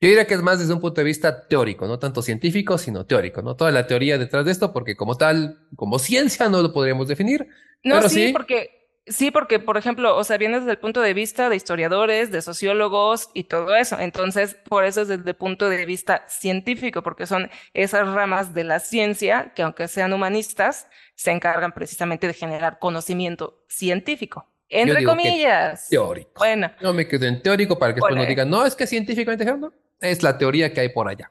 Yo 0.00 0.08
diría 0.08 0.26
que 0.26 0.34
es 0.34 0.42
más 0.42 0.58
desde 0.58 0.74
un 0.74 0.80
punto 0.80 1.00
de 1.00 1.04
vista 1.04 1.48
teórico, 1.48 1.86
no 1.86 1.98
tanto 1.98 2.20
científico, 2.20 2.76
sino 2.76 3.06
teórico, 3.06 3.40
¿no? 3.42 3.56
Toda 3.56 3.70
la 3.70 3.86
teoría 3.86 4.18
detrás 4.18 4.44
de 4.44 4.52
esto, 4.52 4.72
porque 4.72 4.96
como 4.96 5.16
tal, 5.16 5.66
como 5.76 5.98
ciencia 5.98 6.48
no 6.48 6.60
lo 6.60 6.72
podríamos 6.72 7.08
definir. 7.08 7.48
No, 7.82 8.06
sí, 8.08 8.30
porque 8.32 8.83
Sí, 9.06 9.30
porque, 9.30 9.58
por 9.58 9.76
ejemplo, 9.76 10.16
o 10.16 10.24
sea, 10.24 10.38
viene 10.38 10.60
desde 10.60 10.70
el 10.70 10.78
punto 10.78 11.02
de 11.02 11.12
vista 11.12 11.50
de 11.50 11.56
historiadores, 11.56 12.30
de 12.30 12.40
sociólogos 12.40 13.28
y 13.34 13.44
todo 13.44 13.76
eso. 13.76 13.98
Entonces, 13.98 14.54
por 14.54 14.84
eso 14.84 15.02
es 15.02 15.08
desde 15.08 15.30
el 15.30 15.36
punto 15.36 15.68
de 15.68 15.84
vista 15.84 16.24
científico, 16.26 17.02
porque 17.02 17.26
son 17.26 17.50
esas 17.74 18.08
ramas 18.08 18.54
de 18.54 18.64
la 18.64 18.80
ciencia 18.80 19.52
que, 19.54 19.62
aunque 19.62 19.88
sean 19.88 20.14
humanistas, 20.14 20.88
se 21.16 21.32
encargan 21.32 21.72
precisamente 21.72 22.26
de 22.26 22.32
generar 22.32 22.78
conocimiento 22.78 23.62
científico. 23.68 24.50
Entre 24.70 25.04
comillas. 25.04 25.88
Teórico. 25.90 26.32
Bueno. 26.36 26.72
No 26.80 26.94
me 26.94 27.06
quedo 27.06 27.26
en 27.26 27.42
teórico 27.42 27.78
para 27.78 27.92
que 27.92 28.00
después 28.00 28.16
no 28.16 28.24
digan, 28.24 28.48
no, 28.48 28.64
es 28.64 28.74
que 28.74 28.86
científicamente 28.86 29.44
no. 29.44 29.72
Es 30.00 30.22
la 30.22 30.38
teoría 30.38 30.72
que 30.72 30.80
hay 30.80 30.88
por 30.88 31.08
allá. 31.08 31.30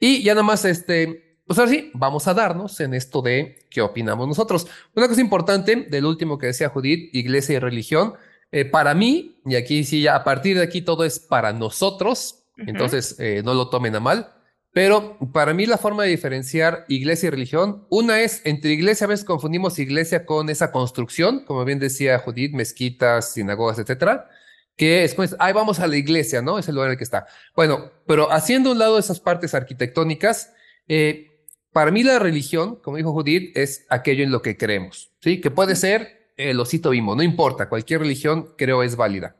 Y 0.00 0.22
ya 0.22 0.32
nada 0.32 0.42
más, 0.42 0.64
este, 0.64 1.23
pues 1.46 1.58
ahora 1.58 1.70
sí, 1.70 1.90
vamos 1.94 2.26
a 2.26 2.34
darnos 2.34 2.80
en 2.80 2.94
esto 2.94 3.20
de 3.20 3.58
qué 3.70 3.82
opinamos 3.82 4.26
nosotros. 4.26 4.66
Una 4.94 5.08
cosa 5.08 5.20
importante 5.20 5.76
del 5.76 6.06
último 6.06 6.38
que 6.38 6.46
decía 6.46 6.70
Judith, 6.70 7.14
iglesia 7.14 7.56
y 7.56 7.58
religión, 7.58 8.14
eh, 8.50 8.64
para 8.64 8.94
mí, 8.94 9.40
y 9.44 9.56
aquí 9.56 9.84
sí, 9.84 10.02
ya 10.02 10.16
a 10.16 10.24
partir 10.24 10.56
de 10.56 10.62
aquí 10.62 10.80
todo 10.80 11.04
es 11.04 11.18
para 11.18 11.52
nosotros, 11.52 12.44
entonces 12.56 13.16
eh, 13.18 13.42
no 13.44 13.52
lo 13.52 13.68
tomen 13.68 13.96
a 13.96 14.00
mal, 14.00 14.32
pero 14.72 15.18
para 15.32 15.54
mí 15.54 15.66
la 15.66 15.78
forma 15.78 16.04
de 16.04 16.10
diferenciar 16.10 16.84
iglesia 16.88 17.28
y 17.28 17.30
religión, 17.30 17.86
una 17.90 18.20
es, 18.20 18.42
entre 18.44 18.72
iglesia 18.72 19.06
a 19.06 19.08
veces 19.08 19.24
confundimos 19.24 19.78
iglesia 19.78 20.24
con 20.24 20.50
esa 20.50 20.72
construcción, 20.72 21.44
como 21.44 21.64
bien 21.64 21.78
decía 21.78 22.18
Judith, 22.18 22.54
mezquitas, 22.54 23.32
sinagogas, 23.32 23.78
etcétera, 23.78 24.28
que 24.76 25.04
es 25.04 25.14
pues, 25.14 25.36
ahí 25.38 25.52
vamos 25.52 25.78
a 25.80 25.86
la 25.86 25.96
iglesia, 25.96 26.42
¿no? 26.42 26.58
Es 26.58 26.68
el 26.68 26.74
lugar 26.74 26.88
en 26.88 26.92
el 26.92 26.98
que 26.98 27.04
está. 27.04 27.26
Bueno, 27.54 27.92
pero 28.06 28.32
haciendo 28.32 28.72
un 28.72 28.78
lado 28.78 28.98
esas 28.98 29.20
partes 29.20 29.54
arquitectónicas, 29.54 30.52
eh, 30.88 31.33
para 31.74 31.90
mí 31.90 32.04
la 32.04 32.20
religión, 32.20 32.76
como 32.76 32.96
dijo 32.96 33.12
Judith, 33.12 33.54
es 33.56 33.84
aquello 33.90 34.22
en 34.22 34.30
lo 34.30 34.42
que 34.42 34.56
creemos, 34.56 35.10
¿sí? 35.20 35.40
Que 35.40 35.50
puede 35.50 35.74
ser 35.74 36.30
el 36.36 36.60
osito 36.60 36.90
bimbo, 36.90 37.16
no 37.16 37.22
importa, 37.24 37.68
cualquier 37.68 38.00
religión 38.00 38.54
creo 38.56 38.84
es 38.84 38.94
válida. 38.94 39.36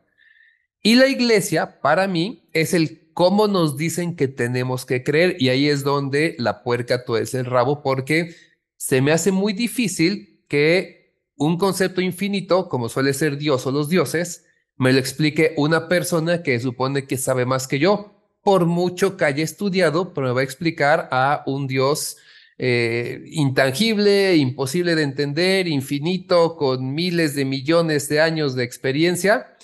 Y 0.83 0.95
la 0.95 1.07
iglesia, 1.07 1.79
para 1.79 2.09
mí, 2.09 2.43
es 2.51 2.73
el 2.73 3.09
cómo 3.13 3.47
nos 3.47 3.77
dicen 3.77 4.17
que 4.17 4.27
tenemos 4.27 4.85
que 4.85 5.01
creer 5.01 5.37
y 5.39 5.47
ahí 5.47 5.69
es 5.69 5.85
donde 5.85 6.35
la 6.37 6.61
puerca 6.61 7.05
tuerce 7.05 7.39
el 7.39 7.45
rabo 7.45 7.81
porque 7.81 8.35
se 8.75 9.01
me 9.01 9.13
hace 9.13 9.31
muy 9.31 9.53
difícil 9.53 10.43
que 10.49 11.15
un 11.37 11.57
concepto 11.57 12.01
infinito, 12.01 12.67
como 12.67 12.89
suele 12.89 13.13
ser 13.13 13.37
Dios 13.37 13.65
o 13.65 13.71
los 13.71 13.87
dioses, 13.87 14.45
me 14.75 14.91
lo 14.91 14.99
explique 14.99 15.53
una 15.55 15.87
persona 15.87 16.43
que 16.43 16.59
supone 16.59 17.07
que 17.07 17.15
sabe 17.15 17.45
más 17.45 17.65
que 17.65 17.79
yo, 17.79 18.14
por 18.45 18.67
mucho 18.67 19.17
que 19.17 19.25
haya 19.25 19.43
estudiado, 19.43 20.13
pero 20.13 20.27
me 20.27 20.33
va 20.33 20.41
a 20.41 20.43
explicar 20.43 21.09
a 21.11 21.41
un 21.47 21.65
Dios 21.65 22.17
eh, 22.59 23.23
intangible, 23.25 24.35
imposible 24.35 24.93
de 24.93 25.01
entender, 25.01 25.67
infinito, 25.67 26.55
con 26.55 26.93
miles 26.93 27.33
de 27.33 27.43
millones 27.43 28.07
de 28.07 28.21
años 28.21 28.53
de 28.53 28.63
experiencia, 28.63 29.57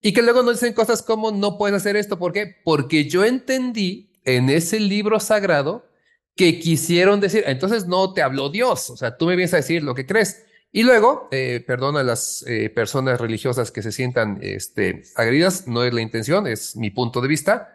y 0.00 0.12
que 0.12 0.22
luego 0.22 0.44
nos 0.44 0.60
dicen 0.60 0.72
cosas 0.72 1.02
como 1.02 1.32
no 1.32 1.58
puedes 1.58 1.78
hacer 1.78 1.96
esto. 1.96 2.20
¿Por 2.20 2.32
qué? 2.32 2.54
Porque 2.62 3.08
yo 3.08 3.24
entendí 3.24 4.12
en 4.24 4.50
ese 4.50 4.78
libro 4.78 5.18
sagrado 5.18 5.90
que 6.36 6.60
quisieron 6.60 7.18
decir, 7.18 7.42
entonces 7.44 7.88
no 7.88 8.12
te 8.12 8.22
habló 8.22 8.50
Dios, 8.50 8.88
o 8.90 8.96
sea, 8.96 9.16
tú 9.16 9.26
me 9.26 9.34
vienes 9.34 9.52
a 9.54 9.56
decir 9.56 9.82
lo 9.82 9.96
que 9.96 10.06
crees. 10.06 10.44
Y 10.70 10.84
luego, 10.84 11.28
eh, 11.32 11.64
perdona 11.66 12.00
a 12.00 12.04
las 12.04 12.44
eh, 12.46 12.70
personas 12.70 13.20
religiosas 13.20 13.72
que 13.72 13.82
se 13.82 13.90
sientan 13.90 14.38
este, 14.42 15.02
agredidas, 15.16 15.66
no 15.66 15.82
es 15.82 15.92
la 15.92 16.02
intención, 16.02 16.46
es 16.46 16.76
mi 16.76 16.90
punto 16.90 17.20
de 17.20 17.26
vista. 17.26 17.74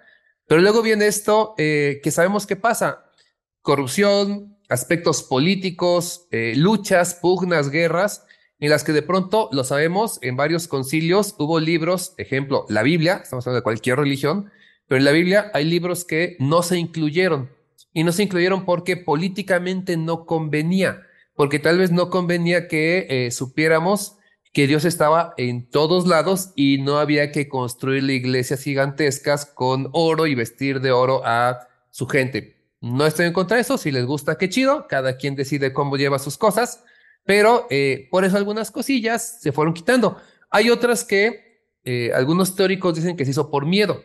Pero 0.54 0.62
luego 0.62 0.84
viene 0.84 1.08
esto 1.08 1.56
que 1.58 2.12
sabemos 2.12 2.46
qué 2.46 2.56
pasa. 2.56 3.06
Corrupción, 3.64 4.56
aspectos 4.70 5.24
políticos, 5.24 6.28
eh, 6.30 6.54
luchas, 6.56 7.16
pugnas, 7.16 7.72
guerras, 7.72 8.28
en 8.60 8.70
las 8.70 8.84
que 8.84 8.92
de 8.92 9.02
pronto, 9.02 9.50
lo 9.52 9.64
sabemos, 9.64 10.20
en 10.22 10.36
varios 10.36 10.68
concilios 10.68 11.34
hubo 11.40 11.60
libros, 11.60 12.14
ejemplo, 12.18 12.68
la 12.70 12.84
Biblia, 12.84 13.22
estamos 13.24 13.48
hablando 13.48 13.62
de 13.62 13.64
cualquier 13.64 13.98
religión, 13.98 14.52
pero 14.88 15.00
en 15.00 15.06
la 15.06 15.12
Biblia 15.12 15.50
hay 15.56 15.66
libros 15.66 16.06
que 16.06 16.38
no 16.38 16.62
se 16.62 16.78
incluyeron. 16.78 17.50
Y 17.92 18.04
no 18.04 18.12
se 18.12 18.22
incluyeron 18.22 18.64
porque 18.64 18.96
políticamente 18.96 19.98
no 19.98 20.28
convenía, 20.28 21.02
porque 21.34 21.58
tal 21.58 21.80
vez 21.80 21.92
no 21.92 22.12
convenía 22.12 22.68
que 22.68 23.08
eh, 23.10 23.32
supiéramos 23.32 24.18
que 24.54 24.68
Dios 24.68 24.86
estaba 24.86 25.34
en 25.38 25.68
todos 25.68 26.08
lados 26.08 26.52
y 26.56 26.78
no 26.78 27.00
había 27.00 27.32
que 27.32 27.50
construir 27.50 28.08
iglesias 28.10 28.62
gigantescas 28.62 29.48
con 29.48 29.90
oro 29.94 30.28
y 30.28 30.36
vestir 30.36 30.80
de 30.80 30.92
oro 30.92 31.24
a 31.26 31.68
su 31.90 32.08
gente. 32.08 32.56
No 32.80 33.08
estoy 33.08 33.26
en 33.26 33.34
contra 33.34 33.56
de 33.56 33.62
eso, 33.62 33.78
si 33.80 33.92
les 33.92 34.06
gusta, 34.06 34.38
qué 34.38 34.50
chido, 34.50 34.88
cada 34.88 35.18
quien 35.18 35.36
decide 35.36 35.74
cómo 35.74 35.98
lleva 35.98 36.20
sus 36.20 36.38
cosas, 36.38 36.84
pero 37.26 37.66
eh, 37.72 38.08
por 38.12 38.26
eso 38.26 38.38
algunas 38.38 38.70
cosillas 38.70 39.40
se 39.42 39.52
fueron 39.52 39.74
quitando. 39.74 40.18
Hay 40.52 40.70
otras 40.70 41.04
que 41.04 41.72
eh, 41.84 42.12
algunos 42.14 42.56
teóricos 42.56 42.96
dicen 42.96 43.18
que 43.18 43.26
se 43.26 43.32
hizo 43.32 43.50
por 43.50 43.66
miedo. 43.66 44.04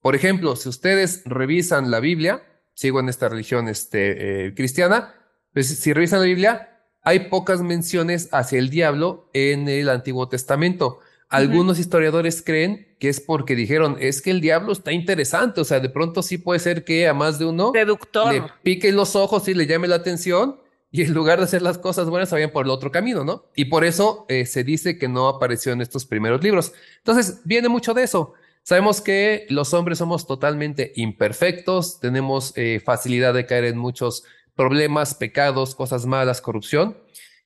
Por 0.00 0.14
ejemplo, 0.14 0.56
si 0.56 0.70
ustedes 0.70 1.22
revisan 1.26 1.90
la 1.90 2.00
Biblia, 2.00 2.42
sigo 2.74 2.98
en 3.00 3.10
esta 3.10 3.28
religión 3.28 3.68
este, 3.68 4.46
eh, 4.46 4.54
cristiana, 4.54 5.14
pues 5.52 5.68
si 5.68 5.92
revisan 5.92 6.20
la 6.20 6.26
Biblia, 6.26 6.71
hay 7.02 7.28
pocas 7.28 7.60
menciones 7.62 8.28
hacia 8.32 8.58
el 8.58 8.70
diablo 8.70 9.28
en 9.32 9.68
el 9.68 9.88
Antiguo 9.88 10.28
Testamento. 10.28 11.00
Algunos 11.28 11.78
historiadores 11.78 12.42
creen 12.42 12.94
que 12.98 13.08
es 13.08 13.20
porque 13.20 13.56
dijeron, 13.56 13.96
es 13.98 14.20
que 14.20 14.30
el 14.30 14.40
diablo 14.40 14.72
está 14.72 14.92
interesante, 14.92 15.62
o 15.62 15.64
sea, 15.64 15.80
de 15.80 15.88
pronto 15.88 16.22
sí 16.22 16.36
puede 16.38 16.60
ser 16.60 16.84
que 16.84 17.08
a 17.08 17.14
más 17.14 17.38
de 17.38 17.46
uno 17.46 17.72
le 17.74 18.42
pique 18.62 18.92
los 18.92 19.16
ojos 19.16 19.48
y 19.48 19.54
le 19.54 19.66
llame 19.66 19.88
la 19.88 19.96
atención 19.96 20.60
y 20.90 21.02
en 21.02 21.14
lugar 21.14 21.38
de 21.38 21.44
hacer 21.44 21.62
las 21.62 21.78
cosas 21.78 22.10
buenas, 22.10 22.30
vayan 22.30 22.50
por 22.50 22.66
el 22.66 22.70
otro 22.70 22.92
camino, 22.92 23.24
¿no? 23.24 23.46
Y 23.56 23.64
por 23.64 23.82
eso 23.82 24.26
eh, 24.28 24.44
se 24.44 24.62
dice 24.62 24.98
que 24.98 25.08
no 25.08 25.26
apareció 25.26 25.72
en 25.72 25.80
estos 25.80 26.04
primeros 26.04 26.44
libros. 26.44 26.72
Entonces, 26.98 27.40
viene 27.44 27.70
mucho 27.70 27.94
de 27.94 28.02
eso. 28.02 28.34
Sabemos 28.62 29.00
que 29.00 29.46
los 29.48 29.72
hombres 29.72 29.98
somos 29.98 30.26
totalmente 30.26 30.92
imperfectos, 30.96 31.98
tenemos 31.98 32.52
eh, 32.56 32.80
facilidad 32.84 33.32
de 33.32 33.46
caer 33.46 33.64
en 33.64 33.78
muchos 33.78 34.24
problemas, 34.54 35.14
pecados, 35.14 35.74
cosas 35.74 36.06
malas, 36.06 36.40
corrupción. 36.40 36.96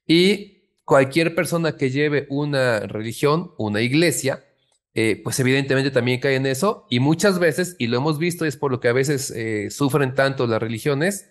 Y 0.06 0.70
cualquier 0.84 1.34
persona 1.34 1.76
que 1.76 1.90
lleve 1.90 2.26
una 2.30 2.80
religión, 2.80 3.52
una 3.58 3.80
iglesia, 3.80 4.44
eh, 4.94 5.20
pues 5.22 5.38
evidentemente 5.40 5.90
también 5.90 6.20
cae 6.20 6.36
en 6.36 6.46
eso 6.46 6.86
y 6.88 7.00
muchas 7.00 7.38
veces, 7.38 7.76
y 7.78 7.88
lo 7.88 7.98
hemos 7.98 8.18
visto, 8.18 8.46
es 8.46 8.56
por 8.56 8.70
lo 8.70 8.80
que 8.80 8.88
a 8.88 8.94
veces 8.94 9.30
eh, 9.30 9.68
sufren 9.70 10.14
tanto 10.14 10.46
las 10.46 10.60
religiones, 10.60 11.28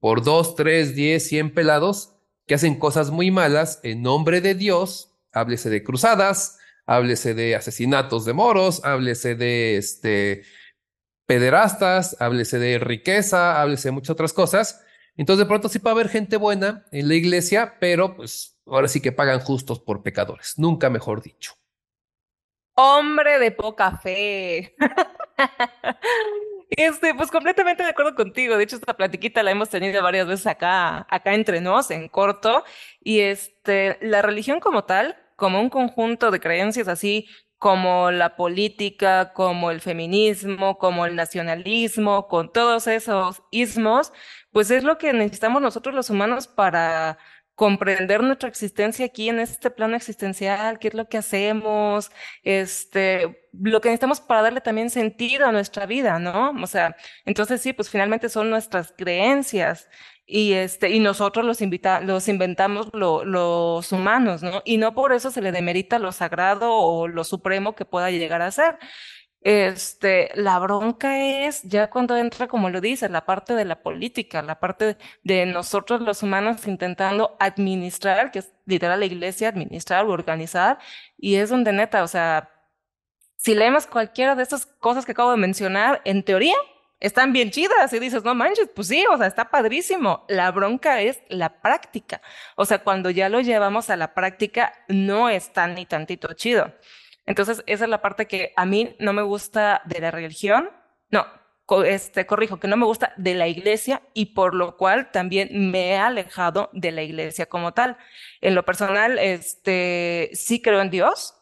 por 0.00 0.24
dos, 0.24 0.56
tres, 0.56 0.96
diez, 0.96 1.28
cien 1.28 1.54
pelados 1.54 2.16
que 2.46 2.54
hacen 2.54 2.78
cosas 2.78 3.10
muy 3.10 3.30
malas 3.30 3.80
en 3.84 4.02
nombre 4.02 4.40
de 4.40 4.54
Dios, 4.54 5.12
háblese 5.32 5.70
de 5.70 5.84
cruzadas, 5.84 6.58
háblese 6.86 7.34
de 7.34 7.54
asesinatos 7.54 8.24
de 8.24 8.32
moros, 8.32 8.82
háblese 8.84 9.34
de 9.34 9.76
este, 9.76 10.42
pederastas, 11.26 12.16
háblese 12.20 12.58
de 12.58 12.78
riqueza, 12.78 13.60
háblese 13.60 13.88
de 13.88 13.92
muchas 13.92 14.10
otras 14.10 14.32
cosas. 14.32 14.83
Entonces 15.16 15.44
de 15.44 15.48
pronto 15.48 15.68
sí 15.68 15.78
puede 15.78 15.94
haber 15.94 16.08
gente 16.08 16.36
buena 16.36 16.84
en 16.90 17.08
la 17.08 17.14
iglesia, 17.14 17.76
pero 17.80 18.16
pues 18.16 18.58
ahora 18.66 18.88
sí 18.88 19.00
que 19.00 19.12
pagan 19.12 19.40
justos 19.40 19.80
por 19.80 20.02
pecadores, 20.02 20.54
nunca 20.58 20.90
mejor 20.90 21.22
dicho. 21.22 21.54
Hombre 22.76 23.38
de 23.38 23.50
poca 23.52 23.96
fe. 23.98 24.74
Este, 26.76 27.14
pues 27.14 27.30
completamente 27.30 27.84
de 27.84 27.90
acuerdo 27.90 28.16
contigo. 28.16 28.56
De 28.56 28.64
hecho, 28.64 28.76
esta 28.76 28.94
platiquita 28.94 29.44
la 29.44 29.52
hemos 29.52 29.68
tenido 29.68 30.02
varias 30.02 30.26
veces 30.26 30.46
acá, 30.46 31.06
acá 31.08 31.34
entre 31.34 31.60
nos, 31.60 31.90
en 31.92 32.08
corto. 32.08 32.64
Y 33.00 33.20
este, 33.20 33.96
la 34.00 34.22
religión 34.22 34.58
como 34.58 34.82
tal, 34.84 35.16
como 35.36 35.60
un 35.60 35.70
conjunto 35.70 36.32
de 36.32 36.40
creencias 36.40 36.88
así 36.88 37.28
como 37.64 38.10
la 38.10 38.36
política, 38.36 39.32
como 39.32 39.70
el 39.70 39.80
feminismo, 39.80 40.76
como 40.76 41.06
el 41.06 41.16
nacionalismo, 41.16 42.28
con 42.28 42.52
todos 42.52 42.86
esos 42.86 43.42
ismos, 43.50 44.12
pues 44.52 44.70
es 44.70 44.84
lo 44.84 44.98
que 44.98 45.14
necesitamos 45.14 45.62
nosotros 45.62 45.94
los 45.94 46.10
humanos 46.10 46.46
para 46.46 47.16
comprender 47.54 48.22
nuestra 48.22 48.50
existencia 48.50 49.06
aquí 49.06 49.30
en 49.30 49.38
este 49.40 49.70
plano 49.70 49.96
existencial, 49.96 50.78
qué 50.78 50.88
es 50.88 50.94
lo 50.94 51.08
que 51.08 51.16
hacemos, 51.16 52.10
este, 52.42 53.48
lo 53.54 53.80
que 53.80 53.88
necesitamos 53.88 54.20
para 54.20 54.42
darle 54.42 54.60
también 54.60 54.90
sentido 54.90 55.46
a 55.46 55.52
nuestra 55.52 55.86
vida, 55.86 56.18
¿no? 56.18 56.50
O 56.62 56.66
sea, 56.66 56.96
entonces 57.24 57.62
sí, 57.62 57.72
pues 57.72 57.88
finalmente 57.88 58.28
son 58.28 58.50
nuestras 58.50 58.92
creencias 58.94 59.88
y 60.26 60.54
este 60.54 60.90
y 60.90 61.00
nosotros 61.00 61.44
los 61.44 61.60
invita, 61.60 62.00
los 62.00 62.28
inventamos 62.28 62.88
los 62.94 63.92
humanos, 63.92 64.42
¿no? 64.42 64.62
Y 64.64 64.78
no 64.78 64.94
por 64.94 65.12
eso 65.12 65.30
se 65.30 65.42
le 65.42 65.52
demerita 65.52 65.98
lo 65.98 66.12
sagrado 66.12 66.72
o 66.72 67.08
lo 67.08 67.24
supremo 67.24 67.74
que 67.74 67.84
pueda 67.84 68.10
llegar 68.10 68.42
a 68.42 68.50
ser. 68.50 68.78
Este, 69.44 70.30
la 70.36 70.58
bronca 70.58 71.18
es 71.46 71.62
ya 71.64 71.90
cuando 71.90 72.16
entra, 72.16 72.48
como 72.48 72.70
lo 72.70 72.80
dice, 72.80 73.10
la 73.10 73.26
parte 73.26 73.54
de 73.54 73.66
la 73.66 73.82
política, 73.82 74.40
la 74.40 74.58
parte 74.58 74.96
de 75.22 75.44
nosotros 75.44 76.00
los 76.00 76.22
humanos 76.22 76.66
intentando 76.66 77.36
administrar, 77.38 78.30
que 78.30 78.38
es 78.38 78.52
literal 78.64 79.00
la 79.00 79.06
iglesia, 79.06 79.48
administrar 79.50 80.06
o 80.06 80.12
organizar, 80.12 80.78
y 81.18 81.36
es 81.36 81.50
donde 81.50 81.72
neta, 81.74 82.02
o 82.02 82.08
sea, 82.08 82.50
si 83.36 83.54
leemos 83.54 83.86
cualquiera 83.86 84.34
de 84.34 84.42
estas 84.42 84.64
cosas 84.64 85.04
que 85.04 85.12
acabo 85.12 85.30
de 85.32 85.36
mencionar, 85.36 86.00
en 86.06 86.22
teoría 86.24 86.54
están 87.04 87.34
bien 87.34 87.50
chidas 87.50 87.92
y 87.92 87.98
dices, 87.98 88.24
no 88.24 88.34
manches, 88.34 88.70
pues 88.74 88.88
sí, 88.88 89.04
o 89.10 89.18
sea, 89.18 89.26
está 89.26 89.50
padrísimo. 89.50 90.24
La 90.26 90.50
bronca 90.50 91.02
es 91.02 91.22
la 91.28 91.60
práctica. 91.60 92.22
O 92.56 92.64
sea, 92.64 92.78
cuando 92.78 93.10
ya 93.10 93.28
lo 93.28 93.42
llevamos 93.42 93.90
a 93.90 93.96
la 93.96 94.14
práctica, 94.14 94.72
no 94.88 95.28
está 95.28 95.66
ni 95.66 95.84
tantito 95.84 96.32
chido. 96.32 96.72
Entonces, 97.26 97.62
esa 97.66 97.84
es 97.84 97.90
la 97.90 98.00
parte 98.00 98.26
que 98.26 98.54
a 98.56 98.64
mí 98.64 98.96
no 99.00 99.12
me 99.12 99.20
gusta 99.20 99.82
de 99.84 100.00
la 100.00 100.10
religión. 100.10 100.70
No, 101.10 101.26
este, 101.84 102.24
corrijo, 102.26 102.58
que 102.58 102.68
no 102.68 102.78
me 102.78 102.86
gusta 102.86 103.12
de 103.18 103.34
la 103.34 103.48
iglesia 103.48 104.00
y 104.14 104.34
por 104.34 104.54
lo 104.54 104.78
cual 104.78 105.10
también 105.10 105.70
me 105.70 105.90
he 105.90 105.96
alejado 105.98 106.70
de 106.72 106.90
la 106.90 107.02
iglesia 107.02 107.46
como 107.46 107.74
tal. 107.74 107.98
En 108.40 108.54
lo 108.54 108.64
personal, 108.64 109.18
este, 109.18 110.30
sí 110.32 110.62
creo 110.62 110.80
en 110.80 110.88
Dios. 110.88 111.34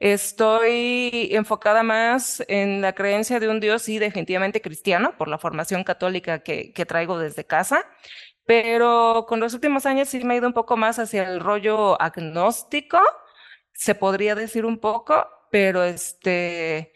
Estoy 0.00 1.28
enfocada 1.32 1.82
más 1.82 2.42
en 2.48 2.80
la 2.80 2.94
creencia 2.94 3.38
de 3.38 3.48
un 3.48 3.60
Dios, 3.60 3.82
sí, 3.82 3.98
definitivamente 3.98 4.60
cristiano, 4.62 5.16
por 5.18 5.28
la 5.28 5.38
formación 5.38 5.84
católica 5.84 6.40
que, 6.42 6.72
traigo 6.88 7.18
desde 7.18 7.44
casa, 7.46 7.84
pero 8.46 9.26
con 9.28 9.40
los 9.40 9.54
últimos 9.54 9.86
años 9.86 10.08
sí 10.08 10.24
me 10.24 10.34
he 10.34 10.38
ido 10.38 10.48
un 10.48 10.54
poco 10.54 10.76
más 10.76 10.98
hacia 10.98 11.24
el 11.30 11.40
rollo 11.40 12.00
agnóstico 12.00 12.98
se 13.80 13.94
podría 13.94 14.34
decir 14.34 14.66
un 14.66 14.78
poco, 14.78 15.26
pero 15.50 15.82
este, 15.84 16.92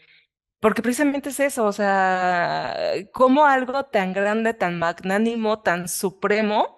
porque 0.59 0.81
precisamente 0.83 1.29
es 1.29 1.39
eso, 1.39 1.65
o 1.65 1.71
sea, 1.73 2.75
cómo 3.13 3.45
algo 3.45 3.85
tan 3.85 4.13
grande, 4.13 4.53
tan 4.53 4.79
magnánimo, 4.79 5.61
tan 5.61 5.87
supremo 5.89 6.77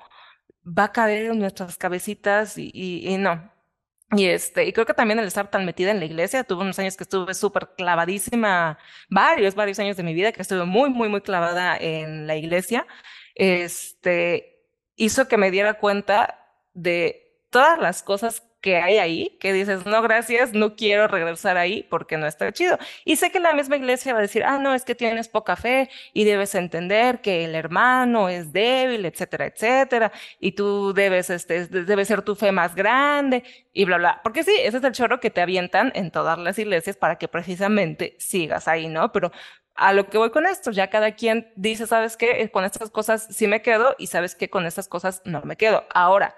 va 0.66 0.86
a 0.86 0.92
caer 0.94 1.28
en 1.32 1.40
nuestras 1.40 1.78
cabecitas 1.78 2.58
y, 2.58 3.18
no. 3.20 3.52
Y 4.16 4.26
este, 4.28 4.66
y 4.66 4.72
creo 4.72 4.86
que 4.86 4.94
también 4.94 5.20
el 5.20 5.28
estar 5.28 5.50
tan 5.50 5.66
metida 5.66 5.92
en 5.92 6.00
la 6.00 6.06
iglesia, 6.06 6.46
tuve 6.46 6.62
unos 6.62 6.80
años 6.80 6.96
que 6.96 7.04
estuve 7.04 7.34
súper 7.34 7.72
clavadísima, 7.76 8.78
varios, 9.10 9.54
varios 9.54 9.80
años 9.80 9.98
de 9.98 10.04
mi 10.04 10.14
vida 10.14 10.32
que 10.32 10.42
estuve 10.42 10.64
muy, 10.64 10.90
muy, 10.90 11.10
muy 11.10 11.20
clavada 11.20 11.76
en 11.76 12.26
la 12.26 12.38
iglesia, 12.38 12.88
este, 13.36 14.64
hizo 14.96 15.28
que 15.28 15.38
me 15.38 15.52
diera 15.52 15.76
cuenta 15.76 16.40
de 16.74 17.44
todas 17.50 17.80
las 17.80 18.02
cosas 18.02 18.47
que 18.68 18.76
hay 18.76 18.98
ahí, 18.98 19.38
que 19.40 19.54
dices, 19.54 19.86
no, 19.86 20.02
gracias, 20.02 20.52
no 20.52 20.76
quiero 20.76 21.08
regresar 21.08 21.56
ahí 21.56 21.84
porque 21.90 22.18
no 22.18 22.28
está 22.28 22.52
chido. 22.52 22.78
Y 23.06 23.16
sé 23.16 23.32
que 23.32 23.40
la 23.40 23.54
misma 23.54 23.78
iglesia 23.78 24.12
va 24.12 24.20
a 24.20 24.24
decir, 24.24 24.44
ah, 24.44 24.58
no, 24.60 24.74
es 24.74 24.84
que 24.84 24.94
tienes 24.94 25.30
poca 25.30 25.56
fe 25.56 25.90
y 26.12 26.26
debes 26.26 26.54
entender 26.54 27.22
que 27.22 27.46
el 27.46 27.56
hermano 27.56 28.28
es 28.28 28.52
débil, 28.52 29.06
etcétera, 29.06 29.46
etcétera, 29.46 30.12
y 30.42 30.52
tú 30.52 30.94
debes, 30.94 31.30
este, 31.30 31.68
debe 31.68 32.04
ser 32.04 32.24
tu 32.24 32.36
fe 32.36 32.52
más 32.52 32.76
grande 32.76 33.46
y 33.72 33.86
bla, 33.86 34.00
bla. 34.00 34.20
Porque 34.22 34.44
sí, 34.44 34.52
ese 34.62 34.80
es 34.80 34.84
el 34.84 34.92
chorro 34.92 35.22
que 35.22 35.30
te 35.30 35.40
avientan 35.40 35.94
en 35.96 36.12
todas 36.12 36.38
las 36.38 36.60
iglesias 36.60 36.98
para 36.98 37.18
que 37.18 37.30
precisamente 37.30 38.18
sigas 38.20 38.68
ahí, 38.68 38.90
¿no? 38.90 39.14
Pero 39.14 39.32
a 39.76 39.94
lo 39.94 40.10
que 40.10 40.18
voy 40.18 40.32
con 40.32 40.46
esto, 40.46 40.72
ya 40.72 40.90
cada 40.90 41.14
quien 41.14 41.54
dice, 41.56 41.88
¿sabes 41.88 42.18
qué? 42.18 42.50
Con 42.52 42.66
estas 42.66 42.90
cosas 42.90 43.28
sí 43.32 43.48
me 43.48 43.62
quedo 43.62 43.96
y 43.98 44.08
sabes 44.08 44.36
qué? 44.36 44.50
Con 44.50 44.66
estas 44.66 44.90
cosas 44.90 45.22
no 45.24 45.42
me 45.44 45.56
quedo. 45.56 45.86
Ahora, 45.94 46.36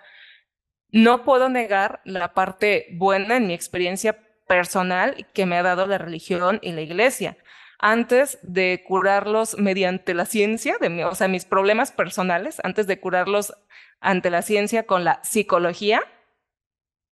no 0.92 1.24
puedo 1.24 1.50
negar 1.50 2.02
la 2.04 2.34
parte 2.34 2.88
buena 2.92 3.38
en 3.38 3.48
mi 3.48 3.54
experiencia 3.54 4.20
personal 4.48 5.28
que 5.34 5.46
me 5.46 5.58
ha 5.58 5.64
dado 5.64 5.86
la 5.86 5.98
religión 5.98 6.60
y 6.62 6.72
la 6.72 6.82
iglesia. 6.82 7.38
Antes 7.78 8.40
de 8.42 8.84
curarlos 8.86 9.58
mediante 9.58 10.14
la 10.14 10.26
ciencia, 10.26 10.78
de 10.82 11.06
o 11.06 11.16
sea, 11.16 11.28
mis 11.28 11.46
problemas 11.46 11.92
personales, 11.92 12.60
antes 12.64 12.88
de 12.88 13.00
curarlos 13.00 13.54
ante 14.02 14.30
la 14.30 14.42
ciencia 14.42 14.86
con 14.86 15.04
la 15.04 15.22
psicología, 15.24 16.02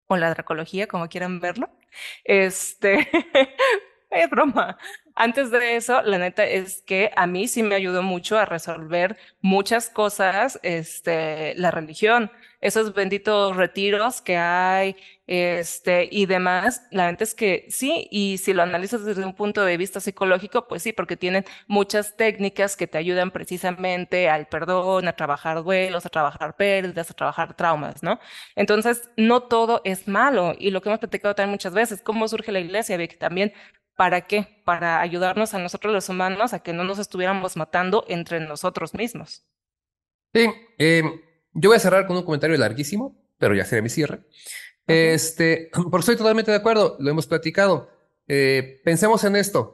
o 0.07 0.17
la 0.17 0.29
dracología, 0.29 0.87
como 0.87 1.09
quieran 1.09 1.39
verlo, 1.39 1.69
este, 2.23 3.09
es 4.09 4.29
broma. 4.29 4.77
Antes 5.15 5.51
de 5.51 5.75
eso, 5.75 6.01
la 6.01 6.17
neta 6.17 6.45
es 6.45 6.81
que 6.81 7.11
a 7.15 7.27
mí 7.27 7.47
sí 7.47 7.63
me 7.63 7.75
ayudó 7.75 8.03
mucho 8.03 8.37
a 8.37 8.45
resolver 8.45 9.17
muchas 9.41 9.89
cosas, 9.89 10.59
este, 10.63 11.55
la 11.55 11.71
religión 11.71 12.31
esos 12.59 12.93
benditos 12.93 13.55
retiros 13.55 14.21
que 14.21 14.37
hay, 14.37 14.95
este, 15.27 16.07
y 16.11 16.25
demás, 16.25 16.83
la 16.91 17.05
verdad 17.05 17.21
es 17.21 17.35
que 17.35 17.67
sí, 17.69 18.07
y 18.11 18.37
si 18.37 18.53
lo 18.53 18.63
analizas 18.63 19.03
desde 19.05 19.25
un 19.25 19.35
punto 19.35 19.63
de 19.63 19.77
vista 19.77 19.99
psicológico, 19.99 20.67
pues 20.67 20.83
sí, 20.83 20.93
porque 20.93 21.17
tienen 21.17 21.45
muchas 21.67 22.15
técnicas 22.15 22.75
que 22.75 22.87
te 22.87 22.97
ayudan 22.97 23.31
precisamente 23.31 24.29
al 24.29 24.47
perdón, 24.47 25.07
a 25.07 25.15
trabajar 25.15 25.63
duelos, 25.63 26.05
a 26.05 26.09
trabajar 26.09 26.55
pérdidas, 26.55 27.11
a 27.11 27.13
trabajar 27.13 27.55
traumas, 27.55 28.01
¿no? 28.03 28.19
Entonces, 28.55 29.09
no 29.17 29.43
todo 29.43 29.81
es 29.83 30.07
malo, 30.07 30.55
y 30.57 30.71
lo 30.71 30.81
que 30.81 30.89
hemos 30.89 30.99
platicado 30.99 31.35
también 31.35 31.51
muchas 31.51 31.73
veces, 31.73 32.01
¿cómo 32.01 32.27
surge 32.27 32.51
la 32.51 32.59
iglesia? 32.59 32.97
Vic? 32.97 33.17
También, 33.19 33.53
¿para 33.95 34.21
qué? 34.21 34.61
Para 34.65 35.01
ayudarnos 35.01 35.53
a 35.53 35.59
nosotros 35.59 35.93
los 35.93 36.09
humanos 36.09 36.53
a 36.53 36.59
que 36.59 36.73
no 36.73 36.83
nos 36.83 36.99
estuviéramos 36.99 37.57
matando 37.57 38.05
entre 38.07 38.39
nosotros 38.39 38.93
mismos. 38.93 39.45
Sí, 40.33 40.51
eh, 40.77 41.03
yo 41.57 41.69
voy 41.69 41.77
a 41.77 41.79
cerrar 41.79 42.05
con 42.05 42.15
un 42.15 42.23
comentario 42.23 42.55
larguísimo, 42.55 43.15
pero 43.37 43.55
ya 43.55 43.65
será 43.65 43.81
mi 43.81 43.89
cierre. 43.89 44.21
Este, 44.85 45.69
porque 45.91 45.99
estoy 45.99 46.15
totalmente 46.15 46.51
de 46.51 46.57
acuerdo, 46.57 46.95
lo 46.99 47.09
hemos 47.09 47.25
platicado. 47.27 47.89
Eh, 48.27 48.79
pensemos 48.85 49.23
en 49.23 49.35
esto. 49.35 49.73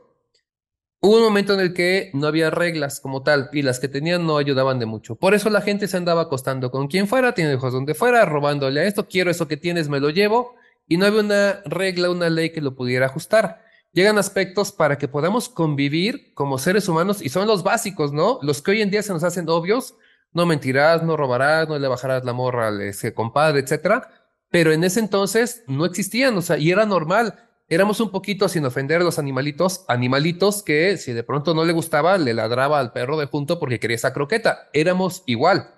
Hubo 1.01 1.17
un 1.17 1.23
momento 1.23 1.53
en 1.53 1.59
el 1.59 1.73
que 1.73 2.11
no 2.13 2.27
había 2.27 2.49
reglas 2.49 3.01
como 3.01 3.23
tal 3.23 3.49
y 3.51 3.61
las 3.61 3.81
que 3.81 3.89
tenían 3.89 4.25
no 4.25 4.37
ayudaban 4.37 4.79
de 4.79 4.85
mucho. 4.85 5.15
Por 5.15 5.33
eso 5.33 5.49
la 5.49 5.59
gente 5.59 5.89
se 5.89 5.97
andaba 5.97 6.21
acostando 6.21 6.71
con 6.71 6.87
quien 6.87 7.09
fuera, 7.09 7.33
tiene 7.33 7.53
hijos 7.53 7.73
donde 7.73 7.93
fuera, 7.93 8.23
robándole 8.23 8.79
a 8.79 8.85
esto, 8.85 9.05
quiero 9.09 9.29
eso 9.29 9.49
que 9.49 9.57
tienes, 9.57 9.89
me 9.89 9.99
lo 9.99 10.09
llevo. 10.09 10.55
Y 10.87 10.95
no 10.95 11.05
había 11.05 11.19
una 11.19 11.61
regla, 11.65 12.09
una 12.09 12.29
ley 12.29 12.51
que 12.51 12.61
lo 12.61 12.75
pudiera 12.75 13.07
ajustar. 13.07 13.61
Llegan 13.91 14.17
aspectos 14.17 14.71
para 14.71 14.97
que 14.97 15.09
podamos 15.09 15.49
convivir 15.49 16.33
como 16.33 16.57
seres 16.57 16.87
humanos 16.87 17.21
y 17.21 17.27
son 17.27 17.47
los 17.47 17.63
básicos, 17.63 18.13
¿no? 18.13 18.39
Los 18.41 18.61
que 18.61 18.71
hoy 18.71 18.81
en 18.81 18.89
día 18.89 19.03
se 19.03 19.11
nos 19.11 19.23
hacen 19.25 19.49
obvios, 19.49 19.95
no 20.33 20.45
mentirás, 20.45 21.03
no 21.03 21.17
robarás, 21.17 21.67
no 21.69 21.77
le 21.77 21.87
bajarás 21.87 22.25
la 22.25 22.33
morra 22.33 22.67
al 22.69 22.81
ese 22.81 23.13
compadre, 23.13 23.59
etcétera. 23.59 24.09
Pero 24.49 24.71
en 24.71 24.83
ese 24.83 24.99
entonces 24.99 25.63
no 25.67 25.85
existían, 25.85 26.37
o 26.37 26.41
sea, 26.41 26.57
y 26.57 26.71
era 26.71 26.85
normal. 26.85 27.39
Éramos 27.69 27.99
un 27.99 28.11
poquito, 28.11 28.47
sin 28.49 28.65
ofender 28.65 29.01
a 29.01 29.03
los 29.03 29.17
animalitos, 29.17 29.85
animalitos 29.87 30.61
que 30.63 30.97
si 30.97 31.13
de 31.13 31.23
pronto 31.23 31.53
no 31.55 31.65
le 31.65 31.73
gustaba, 31.73 32.17
le 32.17 32.33
ladraba 32.33 32.79
al 32.79 32.91
perro 32.91 33.17
de 33.17 33.25
junto 33.25 33.59
porque 33.59 33.79
quería 33.79 33.95
esa 33.95 34.13
croqueta. 34.13 34.69
Éramos 34.73 35.23
igual. 35.25 35.71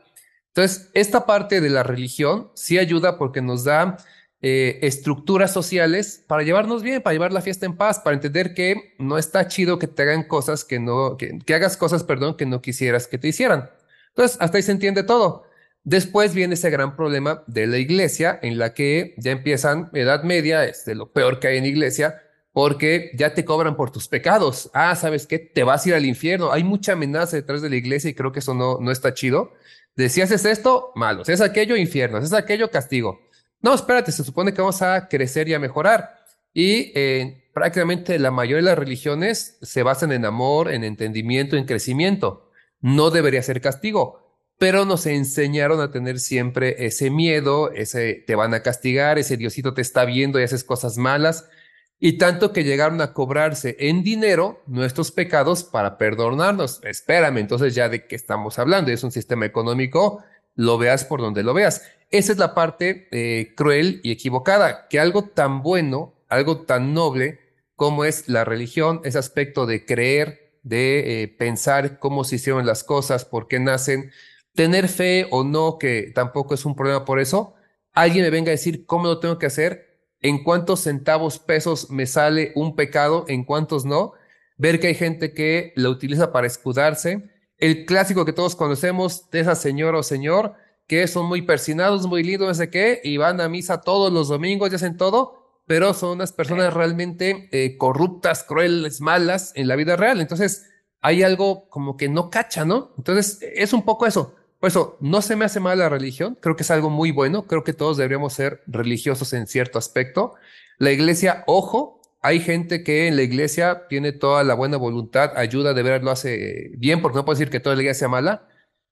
Entonces, 0.48 0.90
esta 0.94 1.26
parte 1.26 1.62
de 1.62 1.70
la 1.70 1.84
religión 1.84 2.52
sí 2.54 2.78
ayuda 2.80 3.18
porque 3.18 3.42
nos 3.42 3.64
da 3.64 3.98
eh, 4.42 4.80
estructuras 4.84 5.54
sociales 5.54 6.24
para 6.28 6.44
llevarnos 6.44 6.84
bien, 6.84 7.02
para 7.02 7.14
llevar 7.14 7.34
la 7.34 7.42
fiesta 7.42 7.66
en 7.66 7.78
paz, 7.78 8.00
para 8.00 8.16
entender 8.16 8.54
que 8.54 8.94
no 9.00 9.18
está 9.18 9.48
chido 9.48 9.80
que 9.80 9.88
te 9.88 10.04
hagan 10.04 10.24
cosas 10.24 10.64
que 10.64 10.80
no, 10.80 11.18
que, 11.18 11.40
que 11.40 11.56
hagas 11.56 11.78
cosas, 11.78 12.04
perdón, 12.04 12.38
que 12.38 12.46
no 12.46 12.62
quisieras 12.62 13.08
que 13.08 13.18
te 13.18 13.28
hicieran. 13.28 13.70
Entonces, 14.16 14.38
hasta 14.40 14.58
ahí 14.58 14.64
se 14.64 14.72
entiende 14.72 15.04
todo. 15.04 15.44
Después 15.84 16.34
viene 16.34 16.54
ese 16.54 16.70
gran 16.70 16.96
problema 16.96 17.44
de 17.48 17.68
la 17.68 17.78
iglesia, 17.78 18.40
en 18.42 18.58
la 18.58 18.74
que 18.74 19.14
ya 19.18 19.32
empiezan 19.32 19.90
Edad 19.94 20.24
Media, 20.24 20.64
es 20.64 20.86
de 20.86 20.96
lo 20.96 21.12
peor 21.12 21.40
que 21.40 21.50
hay 21.50 21.58
en 21.58 21.66
iglesia, 21.66 22.22
porque 22.54 23.12
ya 23.16 23.34
te 23.34 23.44
cobran 23.44 23.76
por 23.76 23.92
tus 23.92 24.08
pecados. 24.08 24.72
Ah, 24.74 24.96
¿sabes 24.96 25.28
qué? 25.28 25.38
Te 25.38 25.64
vas 25.64 25.86
a 25.86 25.90
ir 25.90 25.96
al 25.96 26.06
infierno. 26.06 26.54
Hay 26.54 26.64
mucha 26.64 26.94
amenaza 26.94 27.36
detrás 27.36 27.62
de 27.62 27.70
la 27.70 27.76
iglesia 27.76 28.10
y 28.10 28.14
creo 28.14 28.32
que 28.32 28.40
eso 28.40 28.54
no, 28.54 28.80
no 28.80 28.90
está 28.90 29.14
chido. 29.14 29.52
De 29.98 30.08
si 30.08 30.22
haces 30.22 30.46
esto, 30.46 30.94
malo. 30.96 31.26
Si 31.26 31.34
es 31.34 31.42
aquello, 31.42 31.76
infierno. 31.76 32.18
Es 32.18 32.32
aquello, 32.32 32.72
castigo. 32.72 33.20
No, 33.62 33.74
espérate, 33.74 34.14
se 34.14 34.24
supone 34.24 34.54
que 34.54 34.62
vamos 34.62 34.82
a 34.82 35.10
crecer 35.10 35.50
y 35.50 35.54
a 35.54 35.60
mejorar. 35.60 36.24
Y 36.54 36.94
eh, 36.96 37.50
prácticamente 37.54 38.18
la 38.18 38.32
mayoría 38.32 38.64
de 38.64 38.70
las 38.70 38.80
religiones 38.80 39.58
se 39.62 39.84
basan 39.84 40.14
en 40.14 40.24
amor, 40.24 40.72
en 40.72 40.86
entendimiento, 40.86 41.58
en 41.58 41.66
crecimiento 41.66 42.45
no 42.82 43.10
debería 43.12 43.42
ser 43.42 43.62
castigo, 43.62 44.26
pero 44.58 44.86
nos 44.86 45.06
enseñaron 45.06 45.82
a 45.82 45.92
tener 45.92 46.20
siempre 46.20 46.86
ese 46.86 47.10
miedo, 47.10 47.72
ese 47.72 48.24
te 48.26 48.36
van 48.36 48.54
a 48.54 48.62
castigar, 48.62 49.20
ese 49.20 49.38
Diosito 49.38 49.74
te 49.74 49.82
está 49.82 50.06
viendo 50.06 50.40
y 50.40 50.44
haces 50.44 50.64
cosas 50.64 50.98
malas. 50.98 51.50
y 51.98 52.18
tanto 52.18 52.52
que 52.52 52.66
llegaron 52.66 53.00
a 53.02 53.14
cobrarse 53.14 53.78
en 53.80 54.04
dinero 54.04 54.62
nuestros 54.68 55.12
pecados 55.12 55.64
para 55.64 55.98
perdonarnos. 55.98 56.82
Espérame, 56.84 57.38
entonces 57.38 57.74
ya 57.74 57.88
de 57.90 58.06
qué 58.06 58.16
estamos 58.16 58.60
hablando, 58.60 58.92
es 58.92 59.04
un 59.04 59.12
sistema 59.12 59.46
económico, 59.46 60.22
lo 60.56 60.78
veas 60.78 61.06
por 61.06 61.22
donde 61.22 61.42
lo 61.44 61.54
veas. 61.54 61.84
Esa 62.12 62.34
es 62.34 62.38
la 62.38 62.54
parte 62.54 63.08
eh, 63.12 63.54
cruel 63.56 64.02
y 64.04 64.12
equivocada, 64.12 64.88
que 64.90 65.00
algo 65.00 65.24
tan 65.30 65.64
bueno, 65.64 66.14
algo 66.28 66.62
tan 66.62 66.94
noble 66.94 67.40
como 67.76 68.06
es 68.06 68.30
la 68.30 68.46
religión, 68.46 69.02
ese 69.04 69.18
aspecto 69.18 69.66
de 69.66 69.86
creer, 69.86 70.45
de 70.66 71.24
eh, 71.24 71.28
pensar 71.28 72.00
cómo 72.00 72.24
se 72.24 72.38
hicieron 72.38 72.66
las 72.66 72.84
cosas, 72.84 73.24
por 73.24 73.48
qué 73.48 73.60
nacen, 73.60 74.12
tener 74.56 74.88
fe 74.90 75.28
o 75.30 75.44
no, 75.44 75.78
que 75.78 76.12
tampoco 76.14 76.56
es 76.56 76.66
un 76.66 76.76
problema 76.76 77.06
por 77.06 77.20
eso, 77.20 77.54
alguien 77.94 78.26
me 78.26 78.32
venga 78.32 78.50
a 78.50 78.52
decir 78.52 78.86
cómo 78.86 79.06
lo 79.06 79.20
tengo 79.20 79.38
que 79.38 79.46
hacer, 79.46 80.00
en 80.22 80.44
cuántos 80.44 80.82
centavos 80.82 81.38
pesos 81.38 81.92
me 81.92 82.08
sale 82.08 82.52
un 82.56 82.76
pecado, 82.76 83.26
en 83.28 83.44
cuántos 83.44 83.86
no, 83.86 84.14
ver 84.58 84.80
que 84.80 84.88
hay 84.88 84.96
gente 84.96 85.34
que 85.34 85.72
lo 85.76 85.92
utiliza 85.92 86.32
para 86.32 86.48
escudarse, 86.48 87.30
el 87.60 87.86
clásico 87.86 88.26
que 88.26 88.34
todos 88.34 88.56
conocemos 88.56 89.30
de 89.30 89.42
esa 89.42 89.54
señora 89.54 90.00
o 90.00 90.04
señor, 90.04 90.56
que 90.88 91.08
son 91.08 91.28
muy 91.28 91.44
persinados, 91.44 92.08
muy 92.08 92.24
lindos, 92.24 92.48
no 92.48 92.54
sé 92.56 92.72
qué, 92.72 93.02
y 93.04 93.18
van 93.18 93.40
a 93.40 93.50
misa 93.50 93.82
todos 93.82 94.12
los 94.12 94.30
domingos 94.30 94.72
y 94.72 94.76
hacen 94.76 94.98
todo, 94.98 95.45
pero 95.66 95.94
son 95.94 96.12
unas 96.12 96.32
personas 96.32 96.74
realmente 96.74 97.50
eh, 97.52 97.78
corruptas, 97.78 98.44
crueles, 98.44 99.02
malas 99.02 99.52
en 99.56 99.68
la 99.68 99.76
vida 99.76 99.96
real. 99.96 100.22
Entonces, 100.22 100.70
hay 101.02 101.24
algo 101.24 101.70
como 101.70 101.98
que 101.98 102.10
no 102.10 102.30
cacha, 102.30 102.66
¿no? 102.66 102.94
Entonces, 102.98 103.40
es 103.42 103.74
un 103.74 103.84
poco 103.84 104.06
eso. 104.06 104.36
Por 104.60 104.70
eso, 104.70 104.98
no 105.02 105.22
se 105.22 105.36
me 105.36 105.46
hace 105.46 105.60
mal 105.60 105.80
la 105.80 105.90
religión, 105.90 106.38
creo 106.42 106.56
que 106.56 106.64
es 106.64 106.72
algo 106.72 106.90
muy 106.90 107.12
bueno, 107.12 107.46
creo 107.46 107.64
que 107.64 107.74
todos 107.74 107.98
deberíamos 107.98 108.34
ser 108.34 108.64
religiosos 108.68 109.34
en 109.34 109.48
cierto 109.48 109.78
aspecto. 109.78 110.34
La 110.78 110.92
iglesia, 110.92 111.44
ojo, 111.46 112.02
hay 112.22 112.40
gente 112.40 112.84
que 112.84 113.08
en 113.08 113.16
la 113.16 113.22
iglesia 113.22 113.86
tiene 113.88 114.12
toda 114.12 114.44
la 114.44 114.56
buena 114.56 114.78
voluntad, 114.78 115.38
ayuda, 115.38 115.74
de 115.74 115.84
ver, 115.84 116.04
lo 116.04 116.12
hace 116.12 116.72
bien, 116.78 117.02
porque 117.02 117.18
no 117.18 117.26
puedo 117.26 117.38
decir 117.38 117.52
que 117.52 117.60
toda 117.60 117.76
la 117.76 117.84
iglesia 117.84 118.00
sea 118.00 118.08
mala, 118.08 118.48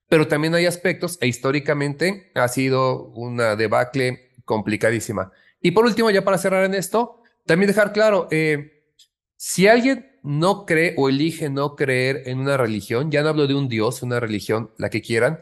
pero 0.09 0.27
también 0.27 0.53
hay 0.53 0.67
aspectos, 0.67 1.17
e 1.21 1.27
históricamente 1.27 2.31
ha 2.35 2.47
sido 2.47 3.05
una 3.05 3.55
debacle 3.55 4.29
complicadísima. 4.45 5.31
Y 5.63 5.71
por 5.71 5.85
último, 5.85 6.11
ya 6.11 6.23
para 6.23 6.37
cerrar 6.37 6.65
en 6.65 6.75
esto, 6.75 7.23
también 7.45 7.67
dejar 7.67 7.93
claro, 7.93 8.27
eh, 8.29 8.83
si 9.37 9.67
alguien 9.67 10.19
no 10.21 10.65
cree 10.65 10.93
o 10.97 11.09
elige 11.09 11.49
no 11.49 11.75
creer 11.75 12.23
en 12.25 12.39
una 12.39 12.57
religión, 12.57 13.09
ya 13.09 13.23
no 13.23 13.29
hablo 13.29 13.47
de 13.47 13.55
un 13.55 13.69
Dios, 13.69 14.03
una 14.03 14.19
religión, 14.19 14.71
la 14.77 14.89
que 14.89 15.01
quieran, 15.01 15.39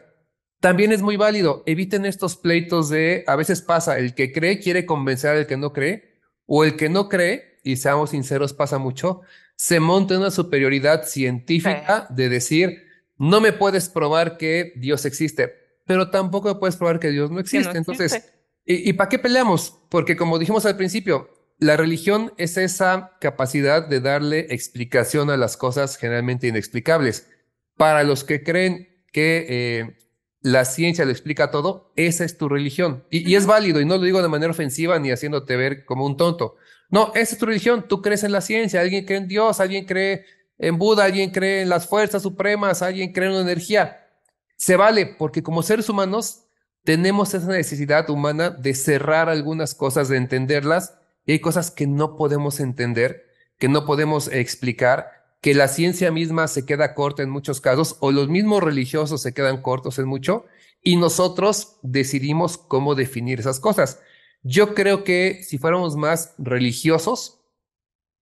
también 0.60 0.92
es 0.92 1.02
muy 1.02 1.16
válido. 1.16 1.64
Eviten 1.66 2.06
estos 2.06 2.36
pleitos 2.36 2.88
de, 2.88 3.24
a 3.26 3.34
veces 3.34 3.62
pasa, 3.62 3.98
el 3.98 4.14
que 4.14 4.32
cree 4.32 4.60
quiere 4.60 4.86
convencer 4.86 5.36
al 5.36 5.46
que 5.48 5.56
no 5.56 5.72
cree, 5.72 6.20
o 6.46 6.64
el 6.64 6.76
que 6.76 6.88
no 6.88 7.08
cree, 7.08 7.58
y 7.64 7.76
seamos 7.76 8.10
sinceros, 8.10 8.54
pasa 8.54 8.78
mucho, 8.78 9.22
se 9.56 9.80
monta 9.80 10.14
en 10.14 10.20
una 10.20 10.30
superioridad 10.30 11.04
científica 11.04 12.06
de 12.10 12.28
decir, 12.28 12.84
no 13.18 13.40
me 13.40 13.52
puedes 13.52 13.88
probar 13.88 14.36
que 14.36 14.72
Dios 14.76 15.04
existe, 15.04 15.52
pero 15.84 16.10
tampoco 16.10 16.48
me 16.48 16.54
puedes 16.54 16.76
probar 16.76 17.00
que 17.00 17.10
Dios 17.10 17.32
no 17.32 17.40
existe. 17.40 17.76
Entonces, 17.76 18.32
¿y, 18.64 18.90
¿y 18.90 18.92
para 18.94 19.08
qué 19.08 19.18
peleamos? 19.18 19.78
Porque 19.88 20.16
como 20.16 20.38
dijimos 20.38 20.66
al 20.66 20.76
principio, 20.76 21.28
la 21.62 21.76
religión 21.76 22.32
es 22.38 22.56
esa 22.56 23.12
capacidad 23.20 23.86
de 23.86 24.00
darle 24.00 24.46
explicación 24.50 25.30
a 25.30 25.36
las 25.36 25.56
cosas 25.56 25.96
generalmente 25.96 26.48
inexplicables. 26.48 27.28
Para 27.76 28.02
los 28.02 28.24
que 28.24 28.42
creen 28.42 29.04
que 29.12 29.46
eh, 29.48 29.96
la 30.40 30.64
ciencia 30.64 31.04
le 31.04 31.12
explica 31.12 31.52
todo, 31.52 31.92
esa 31.94 32.24
es 32.24 32.36
tu 32.36 32.48
religión. 32.48 33.04
Y, 33.10 33.36
es 33.36 33.46
válido, 33.46 33.80
y 33.80 33.84
no 33.84 33.96
lo 33.96 34.02
digo 34.02 34.22
de 34.22 34.28
manera 34.28 34.50
ofensiva 34.50 34.98
ni 34.98 35.12
haciéndote 35.12 35.54
ver 35.54 35.84
como 35.84 36.04
un 36.04 36.16
tonto. 36.16 36.56
No, 36.90 37.12
esa 37.14 37.34
es 37.34 37.38
tu 37.38 37.46
religión, 37.46 37.86
tú 37.88 38.02
crees 38.02 38.24
en 38.24 38.32
la 38.32 38.40
ciencia, 38.40 38.80
alguien 38.80 39.04
cree 39.04 39.18
en 39.18 39.28
Dios, 39.28 39.60
alguien 39.60 39.86
cree 39.86 40.24
en 40.58 40.78
Buda, 40.78 41.04
alguien 41.04 41.30
cree 41.30 41.62
en 41.62 41.68
las 41.68 41.86
fuerzas 41.86 42.22
supremas, 42.22 42.82
alguien 42.82 43.12
cree 43.12 43.28
en 43.28 43.34
la 43.36 43.40
energía. 43.40 44.08
Se 44.56 44.74
vale, 44.74 45.06
porque 45.06 45.44
como 45.44 45.62
seres 45.62 45.88
humanos 45.88 46.46
tenemos 46.84 47.34
esa 47.34 47.48
necesidad 47.48 48.08
humana 48.10 48.50
de 48.50 48.74
cerrar 48.74 49.28
algunas 49.28 49.74
cosas, 49.74 50.08
de 50.08 50.16
entenderlas, 50.16 50.94
y 51.24 51.32
hay 51.32 51.40
cosas 51.40 51.70
que 51.70 51.86
no 51.86 52.16
podemos 52.16 52.60
entender, 52.60 53.26
que 53.58 53.68
no 53.68 53.86
podemos 53.86 54.28
explicar, 54.28 55.22
que 55.40 55.54
la 55.54 55.68
ciencia 55.68 56.10
misma 56.10 56.48
se 56.48 56.64
queda 56.64 56.94
corta 56.94 57.22
en 57.22 57.30
muchos 57.30 57.60
casos 57.60 57.96
o 58.00 58.12
los 58.12 58.28
mismos 58.28 58.62
religiosos 58.62 59.22
se 59.22 59.34
quedan 59.34 59.60
cortos 59.60 59.98
en 59.98 60.06
mucho 60.06 60.46
y 60.82 60.96
nosotros 60.96 61.78
decidimos 61.82 62.58
cómo 62.58 62.94
definir 62.94 63.40
esas 63.40 63.60
cosas. 63.60 64.00
Yo 64.42 64.74
creo 64.74 65.04
que 65.04 65.42
si 65.42 65.58
fuéramos 65.58 65.96
más 65.96 66.34
religiosos, 66.38 67.40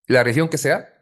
la 0.07 0.23
religión 0.23 0.49
que 0.49 0.59
sea, 0.59 0.95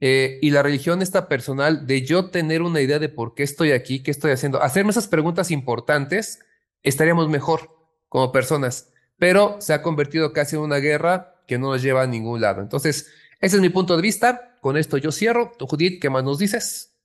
eh, 0.00 0.38
y 0.42 0.50
la 0.50 0.62
religión 0.62 1.00
esta 1.00 1.26
personal 1.28 1.86
de 1.86 2.02
yo 2.02 2.30
tener 2.30 2.60
una 2.60 2.82
idea 2.82 2.98
de 2.98 3.08
por 3.08 3.34
qué 3.34 3.42
estoy 3.42 3.72
aquí, 3.72 4.02
qué 4.02 4.10
estoy 4.10 4.32
haciendo, 4.32 4.62
hacerme 4.62 4.90
esas 4.90 5.08
preguntas 5.08 5.50
importantes, 5.50 6.40
estaríamos 6.82 7.28
mejor 7.28 7.70
como 8.08 8.32
personas. 8.32 8.92
Pero 9.18 9.56
se 9.60 9.72
ha 9.72 9.82
convertido 9.82 10.32
casi 10.32 10.56
en 10.56 10.62
una 10.62 10.76
guerra 10.76 11.42
que 11.46 11.58
no 11.58 11.70
nos 11.70 11.82
lleva 11.82 12.02
a 12.02 12.06
ningún 12.06 12.40
lado. 12.40 12.60
Entonces, 12.60 13.10
ese 13.40 13.56
es 13.56 13.62
mi 13.62 13.68
punto 13.68 13.96
de 13.96 14.02
vista. 14.02 14.58
Con 14.60 14.76
esto 14.76 14.96
yo 14.96 15.12
cierro. 15.12 15.52
Judith, 15.60 16.00
¿qué 16.00 16.10
más 16.10 16.24
nos 16.24 16.38
dices? 16.38 16.96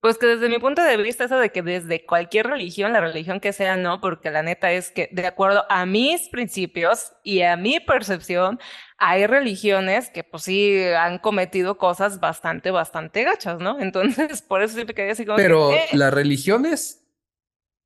Pues 0.00 0.18
que 0.18 0.26
desde 0.26 0.48
mi 0.48 0.58
punto 0.58 0.82
de 0.82 0.96
vista, 0.98 1.24
eso 1.24 1.38
de 1.38 1.50
que 1.50 1.62
desde 1.62 2.04
cualquier 2.04 2.46
religión, 2.46 2.92
la 2.92 3.00
religión 3.00 3.40
que 3.40 3.52
sea, 3.52 3.76
no, 3.76 4.00
porque 4.00 4.30
la 4.30 4.42
neta 4.42 4.70
es 4.70 4.90
que 4.90 5.08
de 5.10 5.26
acuerdo 5.26 5.64
a 5.68 5.86
mis 5.86 6.28
principios 6.28 7.12
y 7.24 7.42
a 7.42 7.56
mi 7.56 7.80
percepción, 7.80 8.60
hay 8.98 9.26
religiones 9.26 10.10
que 10.10 10.22
pues 10.22 10.44
sí 10.44 10.80
han 10.96 11.18
cometido 11.18 11.78
cosas 11.78 12.20
bastante, 12.20 12.70
bastante 12.70 13.24
gachas, 13.24 13.58
¿no? 13.58 13.80
Entonces, 13.80 14.42
por 14.42 14.62
eso 14.62 14.74
siempre 14.74 14.94
quería 14.94 15.12
así 15.12 15.24
como... 15.24 15.38
Pero, 15.38 15.72
eh". 15.72 15.86
¿las 15.92 16.12
religiones 16.12 17.04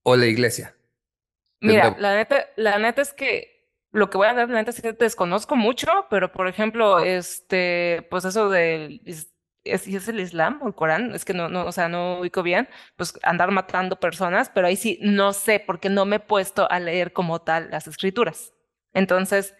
o 0.02 0.16
la 0.16 0.26
iglesia? 0.26 0.74
Mira, 1.60 1.96
la 1.98 2.16
neta, 2.16 2.46
la 2.56 2.78
neta 2.78 3.02
es 3.02 3.12
que 3.12 3.60
lo 3.92 4.08
que 4.08 4.18
voy 4.18 4.28
a 4.28 4.34
dar, 4.34 4.48
la 4.48 4.60
neta, 4.60 4.72
sí 4.72 4.82
desconozco 4.98 5.56
mucho, 5.56 5.88
pero 6.08 6.32
por 6.32 6.48
ejemplo, 6.48 7.00
este, 7.00 8.06
pues 8.10 8.24
eso 8.24 8.48
del, 8.48 9.02
es, 9.04 9.32
es, 9.64 10.08
el 10.08 10.20
Islam 10.20 10.60
o 10.62 10.68
el 10.68 10.74
Corán, 10.74 11.14
es 11.14 11.24
que 11.24 11.34
no, 11.34 11.48
no, 11.48 11.66
o 11.66 11.72
sea, 11.72 11.88
no 11.88 12.20
ubico 12.20 12.42
bien, 12.42 12.68
pues 12.96 13.18
andar 13.22 13.50
matando 13.50 13.96
personas, 13.96 14.50
pero 14.50 14.66
ahí 14.66 14.76
sí 14.76 14.98
no 15.02 15.32
sé, 15.32 15.62
porque 15.64 15.88
no 15.88 16.04
me 16.04 16.16
he 16.16 16.20
puesto 16.20 16.70
a 16.70 16.80
leer 16.80 17.12
como 17.12 17.40
tal 17.40 17.70
las 17.70 17.86
escrituras. 17.86 18.54
Entonces, 18.92 19.54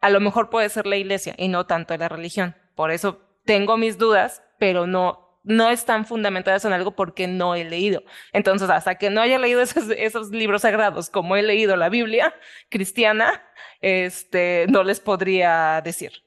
a 0.00 0.10
lo 0.10 0.20
mejor 0.20 0.50
puede 0.50 0.68
ser 0.68 0.86
la 0.86 0.96
iglesia 0.96 1.34
y 1.38 1.48
no 1.48 1.66
tanto 1.66 1.96
la 1.96 2.08
religión. 2.08 2.56
Por 2.74 2.90
eso 2.90 3.20
tengo 3.44 3.76
mis 3.76 3.98
dudas, 3.98 4.42
pero 4.58 4.86
no, 4.86 5.23
no 5.44 5.70
están 5.70 6.06
fundamentadas 6.06 6.64
en 6.64 6.72
algo 6.72 6.96
porque 6.96 7.26
no 7.28 7.54
he 7.54 7.64
leído. 7.64 8.02
Entonces, 8.32 8.68
hasta 8.70 8.96
que 8.96 9.10
no 9.10 9.20
haya 9.20 9.38
leído 9.38 9.60
esos, 9.96 10.30
libros 10.30 10.62
sagrados, 10.62 11.10
como 11.10 11.36
he 11.36 11.42
leído 11.42 11.76
la 11.76 11.90
Biblia 11.90 12.34
cristiana, 12.70 13.42
este, 13.80 14.66
no 14.68 14.82
les 14.82 15.00
podría 15.00 15.80
decir. 15.84 16.24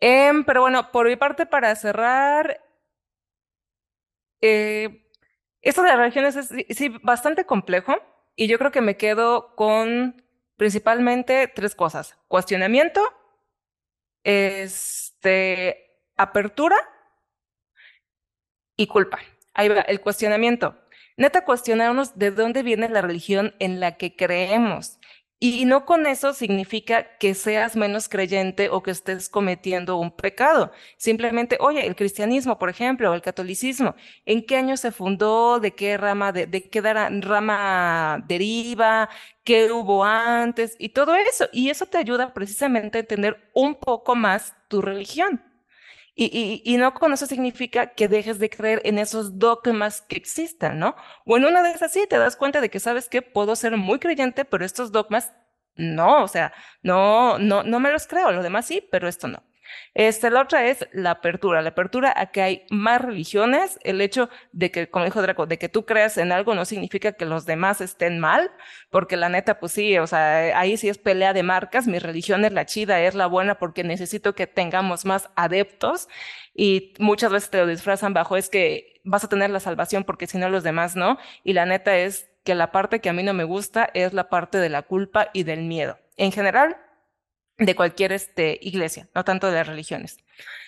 Em, 0.00 0.44
pero 0.44 0.60
bueno, 0.60 0.90
por 0.92 1.06
mi 1.06 1.16
parte, 1.16 1.46
para 1.46 1.74
cerrar, 1.76 2.60
eh, 4.40 5.08
esto 5.62 5.82
de 5.82 5.88
las 5.88 5.98
religiones 5.98 6.36
es 6.36 7.02
bastante 7.02 7.46
complejo 7.46 7.94
y 8.36 8.48
yo 8.48 8.58
creo 8.58 8.70
que 8.70 8.82
me 8.82 8.96
quedo 8.96 9.54
con 9.56 10.22
principalmente 10.56 11.48
tres 11.48 11.74
cosas. 11.74 12.18
Cuestionamiento, 12.28 13.02
este, 14.24 16.00
apertura 16.16 16.76
y 18.76 18.86
culpa. 18.86 19.18
Ahí 19.54 19.68
va, 19.68 19.80
el 19.80 20.00
cuestionamiento. 20.00 20.76
Neta, 21.16 21.44
cuestionarnos 21.44 22.18
de 22.18 22.30
dónde 22.30 22.62
viene 22.62 22.88
la 22.88 23.02
religión 23.02 23.54
en 23.58 23.80
la 23.80 23.96
que 23.96 24.16
creemos. 24.16 24.98
Y 25.38 25.66
no 25.66 25.84
con 25.84 26.06
eso 26.06 26.32
significa 26.32 27.18
que 27.18 27.34
seas 27.34 27.76
menos 27.76 28.08
creyente 28.08 28.70
o 28.70 28.82
que 28.82 28.90
estés 28.90 29.28
cometiendo 29.28 29.98
un 29.98 30.10
pecado. 30.10 30.72
Simplemente, 30.96 31.58
oye, 31.60 31.86
el 31.86 31.94
cristianismo, 31.94 32.58
por 32.58 32.70
ejemplo, 32.70 33.10
o 33.10 33.14
el 33.14 33.20
catolicismo, 33.20 33.94
¿en 34.24 34.46
qué 34.46 34.56
año 34.56 34.78
se 34.78 34.92
fundó? 34.92 35.60
¿De 35.60 35.74
qué 35.74 35.98
rama, 35.98 36.32
de, 36.32 36.46
de 36.46 36.70
qué 36.70 36.80
rama 36.80 38.24
deriva? 38.26 39.10
¿Qué 39.44 39.70
hubo 39.70 40.04
antes? 40.04 40.74
Y 40.78 40.90
todo 40.90 41.14
eso. 41.14 41.48
Y 41.52 41.68
eso 41.68 41.84
te 41.84 41.98
ayuda 41.98 42.32
precisamente 42.32 42.98
a 42.98 43.00
entender 43.02 43.50
un 43.52 43.74
poco 43.74 44.14
más 44.14 44.54
tu 44.68 44.80
religión. 44.80 45.42
Y, 46.18 46.62
y, 46.64 46.76
no 46.78 46.94
con 46.94 47.12
eso 47.12 47.26
significa 47.26 47.92
que 47.92 48.08
dejes 48.08 48.38
de 48.38 48.48
creer 48.48 48.80
en 48.86 48.98
esos 48.98 49.38
dogmas 49.38 50.00
que 50.00 50.16
existan, 50.16 50.78
¿no? 50.78 50.96
O 51.26 51.36
en 51.36 51.44
una 51.44 51.62
de 51.62 51.72
esas 51.72 51.92
sí 51.92 52.06
te 52.08 52.16
das 52.16 52.36
cuenta 52.36 52.62
de 52.62 52.70
que 52.70 52.80
sabes 52.80 53.10
que 53.10 53.20
puedo 53.20 53.54
ser 53.54 53.76
muy 53.76 53.98
creyente, 53.98 54.46
pero 54.46 54.64
estos 54.64 54.92
dogmas 54.92 55.34
no, 55.76 56.22
o 56.24 56.28
sea, 56.28 56.54
no, 56.82 57.38
no, 57.38 57.62
no 57.64 57.80
me 57.80 57.92
los 57.92 58.06
creo, 58.06 58.32
lo 58.32 58.42
demás 58.42 58.66
sí, 58.66 58.86
pero 58.90 59.08
esto 59.08 59.28
no. 59.28 59.42
Este, 59.94 60.30
la 60.30 60.42
otra 60.42 60.66
es 60.66 60.86
la 60.92 61.12
apertura, 61.12 61.62
la 61.62 61.70
apertura 61.70 62.12
a 62.16 62.26
que 62.26 62.42
hay 62.42 62.66
más 62.70 63.00
religiones, 63.00 63.78
el 63.82 64.00
hecho 64.00 64.28
de 64.52 64.70
que, 64.70 64.90
como 64.90 65.04
dijo 65.04 65.22
Draco, 65.22 65.46
de 65.46 65.58
que 65.58 65.68
tú 65.68 65.86
creas 65.86 66.18
en 66.18 66.32
algo 66.32 66.54
no 66.54 66.64
significa 66.64 67.12
que 67.12 67.24
los 67.24 67.46
demás 67.46 67.80
estén 67.80 68.18
mal, 68.18 68.50
porque 68.90 69.16
la 69.16 69.28
neta, 69.28 69.58
pues 69.58 69.72
sí, 69.72 69.98
o 69.98 70.06
sea, 70.06 70.58
ahí 70.58 70.76
sí 70.76 70.88
es 70.88 70.98
pelea 70.98 71.32
de 71.32 71.42
marcas, 71.42 71.86
mi 71.86 71.98
religión 71.98 72.44
es 72.44 72.52
la 72.52 72.66
chida, 72.66 73.00
es 73.02 73.14
la 73.14 73.26
buena 73.26 73.58
porque 73.58 73.84
necesito 73.84 74.34
que 74.34 74.46
tengamos 74.46 75.04
más 75.04 75.30
adeptos. 75.36 76.08
Y 76.54 76.94
muchas 76.98 77.32
veces 77.32 77.50
te 77.50 77.58
lo 77.58 77.66
disfrazan 77.66 78.14
bajo 78.14 78.36
es 78.36 78.48
que 78.48 79.00
vas 79.04 79.24
a 79.24 79.28
tener 79.28 79.50
la 79.50 79.60
salvación 79.60 80.04
porque 80.04 80.26
si 80.26 80.38
no 80.38 80.48
los 80.48 80.64
demás 80.64 80.96
no, 80.96 81.18
y 81.44 81.52
la 81.52 81.66
neta 81.66 81.96
es 81.96 82.28
que 82.44 82.54
la 82.54 82.72
parte 82.72 83.00
que 83.00 83.08
a 83.08 83.12
mí 83.12 83.22
no 83.22 83.34
me 83.34 83.44
gusta 83.44 83.90
es 83.92 84.12
la 84.12 84.28
parte 84.28 84.58
de 84.58 84.68
la 84.68 84.82
culpa 84.82 85.30
y 85.32 85.42
del 85.42 85.62
miedo. 85.62 85.98
En 86.16 86.32
general, 86.32 86.76
de 87.58 87.74
cualquier 87.74 88.12
este, 88.12 88.58
iglesia, 88.60 89.08
no 89.14 89.24
tanto 89.24 89.48
de 89.48 89.54
las 89.54 89.66
religiones. 89.66 90.18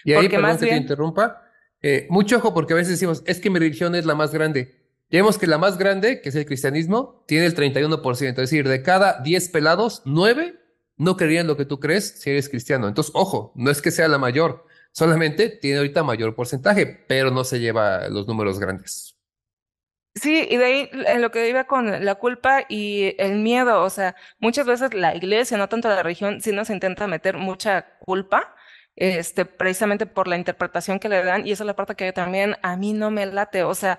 Y 0.05 0.12
ahí, 0.12 0.29
perdón 0.29 0.42
más 0.42 0.59
que 0.59 0.66
te 0.66 0.77
interrumpa, 0.77 1.42
eh, 1.83 2.07
mucho 2.11 2.37
ojo 2.37 2.55
porque 2.55 2.72
a 2.72 2.77
veces 2.77 2.92
decimos, 2.92 3.22
es 3.27 3.40
que 3.40 3.51
mi 3.51 3.59
religión 3.59 3.94
es 3.94 4.07
la 4.07 4.14
más 4.14 4.33
grande. 4.33 4.77
Ya 5.11 5.20
vemos 5.20 5.38
que 5.38 5.46
la 5.46 5.59
más 5.59 5.79
grande, 5.79 6.20
que 6.20 6.29
es 6.29 6.35
el 6.35 6.44
cristianismo, 6.44 7.24
tiene 7.27 7.46
el 7.46 7.55
31%, 7.55 8.29
es 8.29 8.37
decir, 8.37 8.68
de 8.68 8.83
cada 8.83 9.20
10 9.22 9.48
pelados, 9.48 10.03
9 10.05 10.59
no 10.98 11.16
creerían 11.16 11.46
lo 11.46 11.57
que 11.57 11.64
tú 11.64 11.81
crees 11.81 12.20
si 12.20 12.31
eres 12.31 12.48
cristiano. 12.48 12.88
Entonces, 12.88 13.12
ojo, 13.14 13.53
no 13.55 13.70
es 13.70 13.81
que 13.81 13.90
sea 13.90 14.09
la 14.09 14.18
mayor, 14.18 14.66
solamente 14.92 15.48
tiene 15.48 15.79
ahorita 15.79 16.03
mayor 16.03 16.35
porcentaje, 16.35 16.87
pero 17.07 17.31
no 17.31 17.44
se 17.44 17.61
lleva 17.61 18.09
los 18.09 18.27
números 18.27 18.59
grandes. 18.59 19.17
Sí, 20.20 20.46
y 20.50 20.57
de 20.57 20.64
ahí 20.64 20.90
en 20.92 21.20
lo 21.22 21.31
que 21.31 21.48
iba 21.48 21.64
con 21.64 22.04
la 22.04 22.14
culpa 22.16 22.64
y 22.68 23.14
el 23.18 23.38
miedo, 23.38 23.83
o 23.85 23.90
sea, 23.90 24.16
muchas 24.40 24.66
veces 24.66 24.94
la 24.94 25.14
iglesia, 25.14 25.57
no 25.59 25.68
tanto 25.68 25.88
la 25.88 26.02
religión, 26.02 26.40
sí 26.40 26.50
nos 26.50 26.70
intenta 26.70 27.07
meter 27.07 27.37
mucha 27.37 27.98
culpa, 28.00 28.54
este, 28.96 29.44
precisamente 29.44 30.07
por 30.07 30.26
la 30.26 30.37
interpretación 30.37 30.98
que 30.98 31.09
le 31.09 31.22
dan, 31.22 31.46
y 31.46 31.52
esa 31.52 31.62
es 31.62 31.66
la 31.66 31.76
parte 31.76 31.94
que 31.94 32.12
también 32.12 32.57
a 32.62 32.76
mí 32.76 32.94
no 32.94 33.11
me 33.11 33.26
late, 33.26 33.62
o 33.64 33.74
sea, 33.74 33.98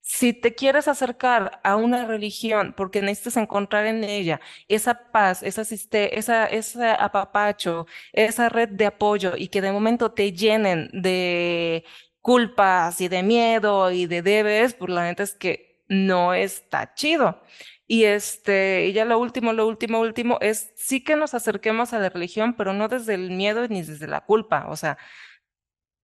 si 0.00 0.32
te 0.32 0.54
quieres 0.54 0.88
acercar 0.88 1.60
a 1.62 1.76
una 1.76 2.06
religión 2.06 2.72
porque 2.76 3.02
necesitas 3.02 3.36
encontrar 3.36 3.86
en 3.86 4.02
ella 4.02 4.40
esa 4.66 5.12
paz, 5.12 5.42
esa, 5.42 5.62
esa, 5.62 6.46
ese 6.46 6.86
apapacho, 6.98 7.86
esa 8.12 8.48
red 8.48 8.70
de 8.70 8.86
apoyo 8.86 9.34
y 9.36 9.48
que 9.48 9.60
de 9.60 9.72
momento 9.72 10.10
te 10.12 10.32
llenen 10.32 10.88
de 10.92 11.84
culpas 12.20 13.00
y 13.00 13.08
de 13.08 13.22
miedo 13.22 13.90
y 13.90 14.06
de 14.06 14.22
debes, 14.22 14.74
pues 14.74 14.90
la 14.90 15.04
neta 15.04 15.22
es 15.22 15.34
que 15.34 15.82
no 15.88 16.34
está 16.34 16.94
chido. 16.94 17.42
Y 17.86 18.04
este, 18.04 18.86
y 18.86 18.92
ya 18.92 19.04
lo 19.04 19.18
último, 19.18 19.52
lo 19.52 19.66
último, 19.66 20.00
último 20.00 20.38
es 20.40 20.72
sí 20.76 21.02
que 21.02 21.16
nos 21.16 21.34
acerquemos 21.34 21.92
a 21.92 21.98
la 21.98 22.08
religión, 22.08 22.54
pero 22.54 22.72
no 22.72 22.88
desde 22.88 23.14
el 23.14 23.30
miedo 23.30 23.66
ni 23.68 23.82
desde 23.82 24.06
la 24.06 24.20
culpa, 24.24 24.66
o 24.68 24.76
sea, 24.76 24.96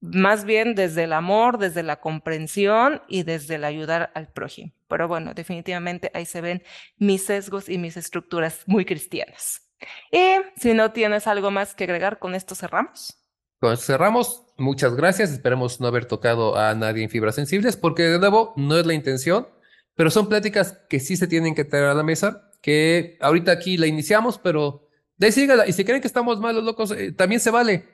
más 0.00 0.44
bien 0.44 0.74
desde 0.74 1.04
el 1.04 1.12
amor, 1.12 1.58
desde 1.58 1.82
la 1.82 2.00
comprensión 2.00 3.02
y 3.08 3.22
desde 3.22 3.56
el 3.56 3.64
ayudar 3.64 4.10
al 4.14 4.28
prójimo. 4.32 4.72
Pero 4.88 5.08
bueno, 5.08 5.34
definitivamente 5.34 6.10
ahí 6.14 6.26
se 6.26 6.40
ven 6.40 6.62
mis 6.98 7.24
sesgos 7.24 7.68
y 7.68 7.78
mis 7.78 7.96
estructuras 7.96 8.62
muy 8.66 8.84
cristianas. 8.84 9.62
Y 10.10 10.36
si 10.56 10.74
no 10.74 10.92
tienes 10.92 11.26
algo 11.26 11.50
más 11.50 11.74
que 11.74 11.84
agregar, 11.84 12.18
con 12.18 12.34
esto 12.34 12.54
cerramos. 12.54 13.25
Con 13.66 13.76
cerramos. 13.78 14.44
Muchas 14.58 14.94
gracias. 14.94 15.32
Esperemos 15.32 15.80
no 15.80 15.88
haber 15.88 16.04
tocado 16.04 16.56
a 16.56 16.72
nadie 16.76 17.02
en 17.02 17.10
fibras 17.10 17.34
sensibles, 17.34 17.76
porque 17.76 18.04
de 18.04 18.20
nuevo 18.20 18.52
no 18.54 18.78
es 18.78 18.86
la 18.86 18.94
intención, 18.94 19.48
pero 19.96 20.08
son 20.08 20.28
pláticas 20.28 20.78
que 20.88 21.00
sí 21.00 21.16
se 21.16 21.26
tienen 21.26 21.56
que 21.56 21.64
traer 21.64 21.86
a 21.86 21.94
la 21.94 22.04
mesa, 22.04 22.52
que 22.62 23.18
ahorita 23.20 23.50
aquí 23.50 23.76
la 23.76 23.88
iniciamos, 23.88 24.38
pero 24.38 24.86
de 25.16 25.26
Y 25.66 25.72
si 25.72 25.84
creen 25.84 26.00
que 26.00 26.06
estamos 26.06 26.38
malos 26.38 26.62
locos, 26.62 26.92
eh, 26.92 27.10
también 27.10 27.40
se 27.40 27.50
vale. 27.50 27.88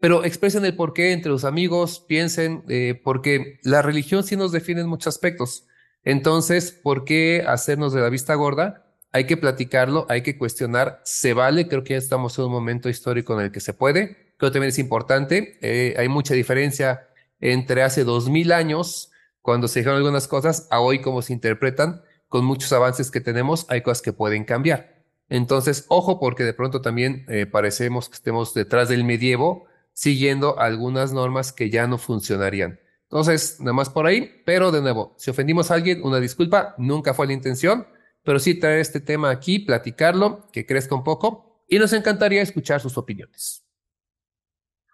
Pero 0.00 0.24
expresen 0.24 0.64
el 0.64 0.74
porqué 0.74 1.12
entre 1.12 1.30
los 1.30 1.44
amigos, 1.44 2.02
piensen, 2.08 2.64
eh, 2.70 2.98
porque 3.04 3.60
la 3.62 3.82
religión 3.82 4.24
sí 4.24 4.34
nos 4.34 4.50
define 4.50 4.80
en 4.80 4.88
muchos 4.88 5.14
aspectos. 5.14 5.66
Entonces, 6.04 6.72
¿por 6.72 7.04
qué 7.04 7.44
hacernos 7.46 7.92
de 7.92 8.00
la 8.00 8.08
vista 8.08 8.34
gorda? 8.34 8.96
Hay 9.12 9.26
que 9.26 9.36
platicarlo, 9.36 10.06
hay 10.08 10.22
que 10.22 10.38
cuestionar, 10.38 11.02
se 11.04 11.34
vale, 11.34 11.68
creo 11.68 11.84
que 11.84 11.92
ya 11.92 11.98
estamos 11.98 12.38
en 12.38 12.46
un 12.46 12.52
momento 12.52 12.88
histórico 12.88 13.38
en 13.38 13.44
el 13.44 13.52
que 13.52 13.60
se 13.60 13.74
puede 13.74 14.27
creo 14.38 14.50
que 14.50 14.54
también 14.54 14.70
es 14.70 14.78
importante. 14.78 15.58
Eh, 15.60 15.94
hay 15.98 16.08
mucha 16.08 16.32
diferencia 16.32 17.08
entre 17.40 17.82
hace 17.82 18.04
dos 18.04 18.28
mil 18.28 18.52
años, 18.52 19.10
cuando 19.42 19.68
se 19.68 19.80
dijeron 19.80 19.98
algunas 19.98 20.26
cosas, 20.26 20.66
a 20.70 20.80
hoy 20.80 21.00
cómo 21.00 21.20
se 21.22 21.32
interpretan. 21.32 22.02
Con 22.28 22.44
muchos 22.44 22.72
avances 22.72 23.10
que 23.10 23.20
tenemos, 23.20 23.66
hay 23.68 23.82
cosas 23.82 24.02
que 24.02 24.12
pueden 24.12 24.44
cambiar. 24.44 25.02
Entonces, 25.28 25.86
ojo, 25.88 26.20
porque 26.20 26.44
de 26.44 26.54
pronto 26.54 26.80
también 26.80 27.24
eh, 27.28 27.46
parecemos 27.46 28.08
que 28.08 28.16
estemos 28.16 28.54
detrás 28.54 28.88
del 28.88 29.04
medievo, 29.04 29.66
siguiendo 29.92 30.58
algunas 30.58 31.12
normas 31.12 31.52
que 31.52 31.70
ya 31.70 31.86
no 31.86 31.98
funcionarían. 31.98 32.80
Entonces, 33.04 33.58
nada 33.60 33.72
más 33.72 33.88
por 33.88 34.06
ahí, 34.06 34.42
pero 34.44 34.70
de 34.70 34.82
nuevo, 34.82 35.14
si 35.16 35.30
ofendimos 35.30 35.70
a 35.70 35.74
alguien, 35.74 36.02
una 36.04 36.20
disculpa, 36.20 36.74
nunca 36.76 37.14
fue 37.14 37.26
la 37.26 37.32
intención, 37.32 37.86
pero 38.22 38.38
sí 38.38 38.54
traer 38.54 38.80
este 38.80 39.00
tema 39.00 39.30
aquí, 39.30 39.58
platicarlo, 39.58 40.46
que 40.52 40.66
crezca 40.66 40.94
un 40.94 41.04
poco, 41.04 41.64
y 41.66 41.78
nos 41.78 41.92
encantaría 41.94 42.42
escuchar 42.42 42.80
sus 42.80 42.98
opiniones. 42.98 43.67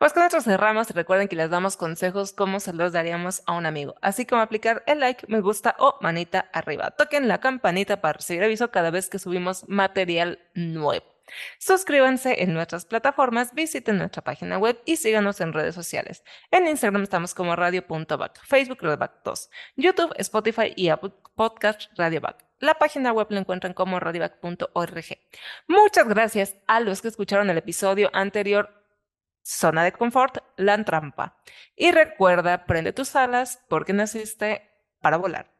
Pues 0.04 0.12
con 0.12 0.22
esto 0.22 0.42
cerramos. 0.42 0.90
Recuerden 0.90 1.28
que 1.28 1.36
les 1.36 1.48
damos 1.48 1.78
consejos 1.78 2.34
como 2.34 2.60
se 2.60 2.74
los 2.74 2.92
daríamos 2.92 3.42
a 3.46 3.52
un 3.52 3.64
amigo, 3.64 3.94
así 4.02 4.26
como 4.26 4.42
aplicar 4.42 4.82
el 4.86 5.00
like, 5.00 5.24
me 5.28 5.40
gusta 5.40 5.76
o 5.78 5.96
manita 6.02 6.50
arriba. 6.52 6.90
Toquen 6.90 7.26
la 7.26 7.40
campanita 7.40 8.02
para 8.02 8.18
recibir 8.18 8.44
aviso 8.44 8.70
cada 8.70 8.90
vez 8.90 9.08
que 9.08 9.18
subimos 9.18 9.66
material 9.66 10.40
nuevo. 10.52 11.06
Suscríbanse 11.58 12.42
en 12.42 12.52
nuestras 12.52 12.84
plataformas, 12.84 13.54
visiten 13.54 13.96
nuestra 13.96 14.22
página 14.22 14.58
web 14.58 14.78
y 14.84 14.96
síganos 14.96 15.40
en 15.40 15.54
redes 15.54 15.74
sociales. 15.74 16.22
En 16.50 16.68
Instagram 16.68 17.04
estamos 17.04 17.32
como 17.32 17.56
radio.back, 17.56 18.44
Facebook 18.44 18.82
radioback 18.82 19.22
2, 19.24 19.50
YouTube, 19.76 20.12
Spotify 20.18 20.74
y 20.76 20.90
Apple 20.90 21.12
Podcast 21.34 21.90
radioback. 21.96 22.44
La 22.58 22.74
página 22.74 23.10
web 23.10 23.28
la 23.30 23.40
encuentran 23.40 23.72
como 23.72 23.98
radioback.org. 24.00 25.04
Muchas 25.66 26.08
gracias 26.08 26.56
a 26.66 26.80
los 26.80 27.00
que 27.00 27.08
escucharon 27.08 27.48
el 27.48 27.56
episodio 27.56 28.10
anterior 28.12 28.83
zona 29.44 29.84
de 29.84 29.92
confort, 29.92 30.38
la 30.56 30.82
trampa. 30.84 31.36
Y 31.76 31.92
recuerda, 31.92 32.64
prende 32.66 32.92
tus 32.92 33.14
alas 33.14 33.62
porque 33.68 33.92
naciste 33.92 34.70
para 35.00 35.18
volar. 35.18 35.53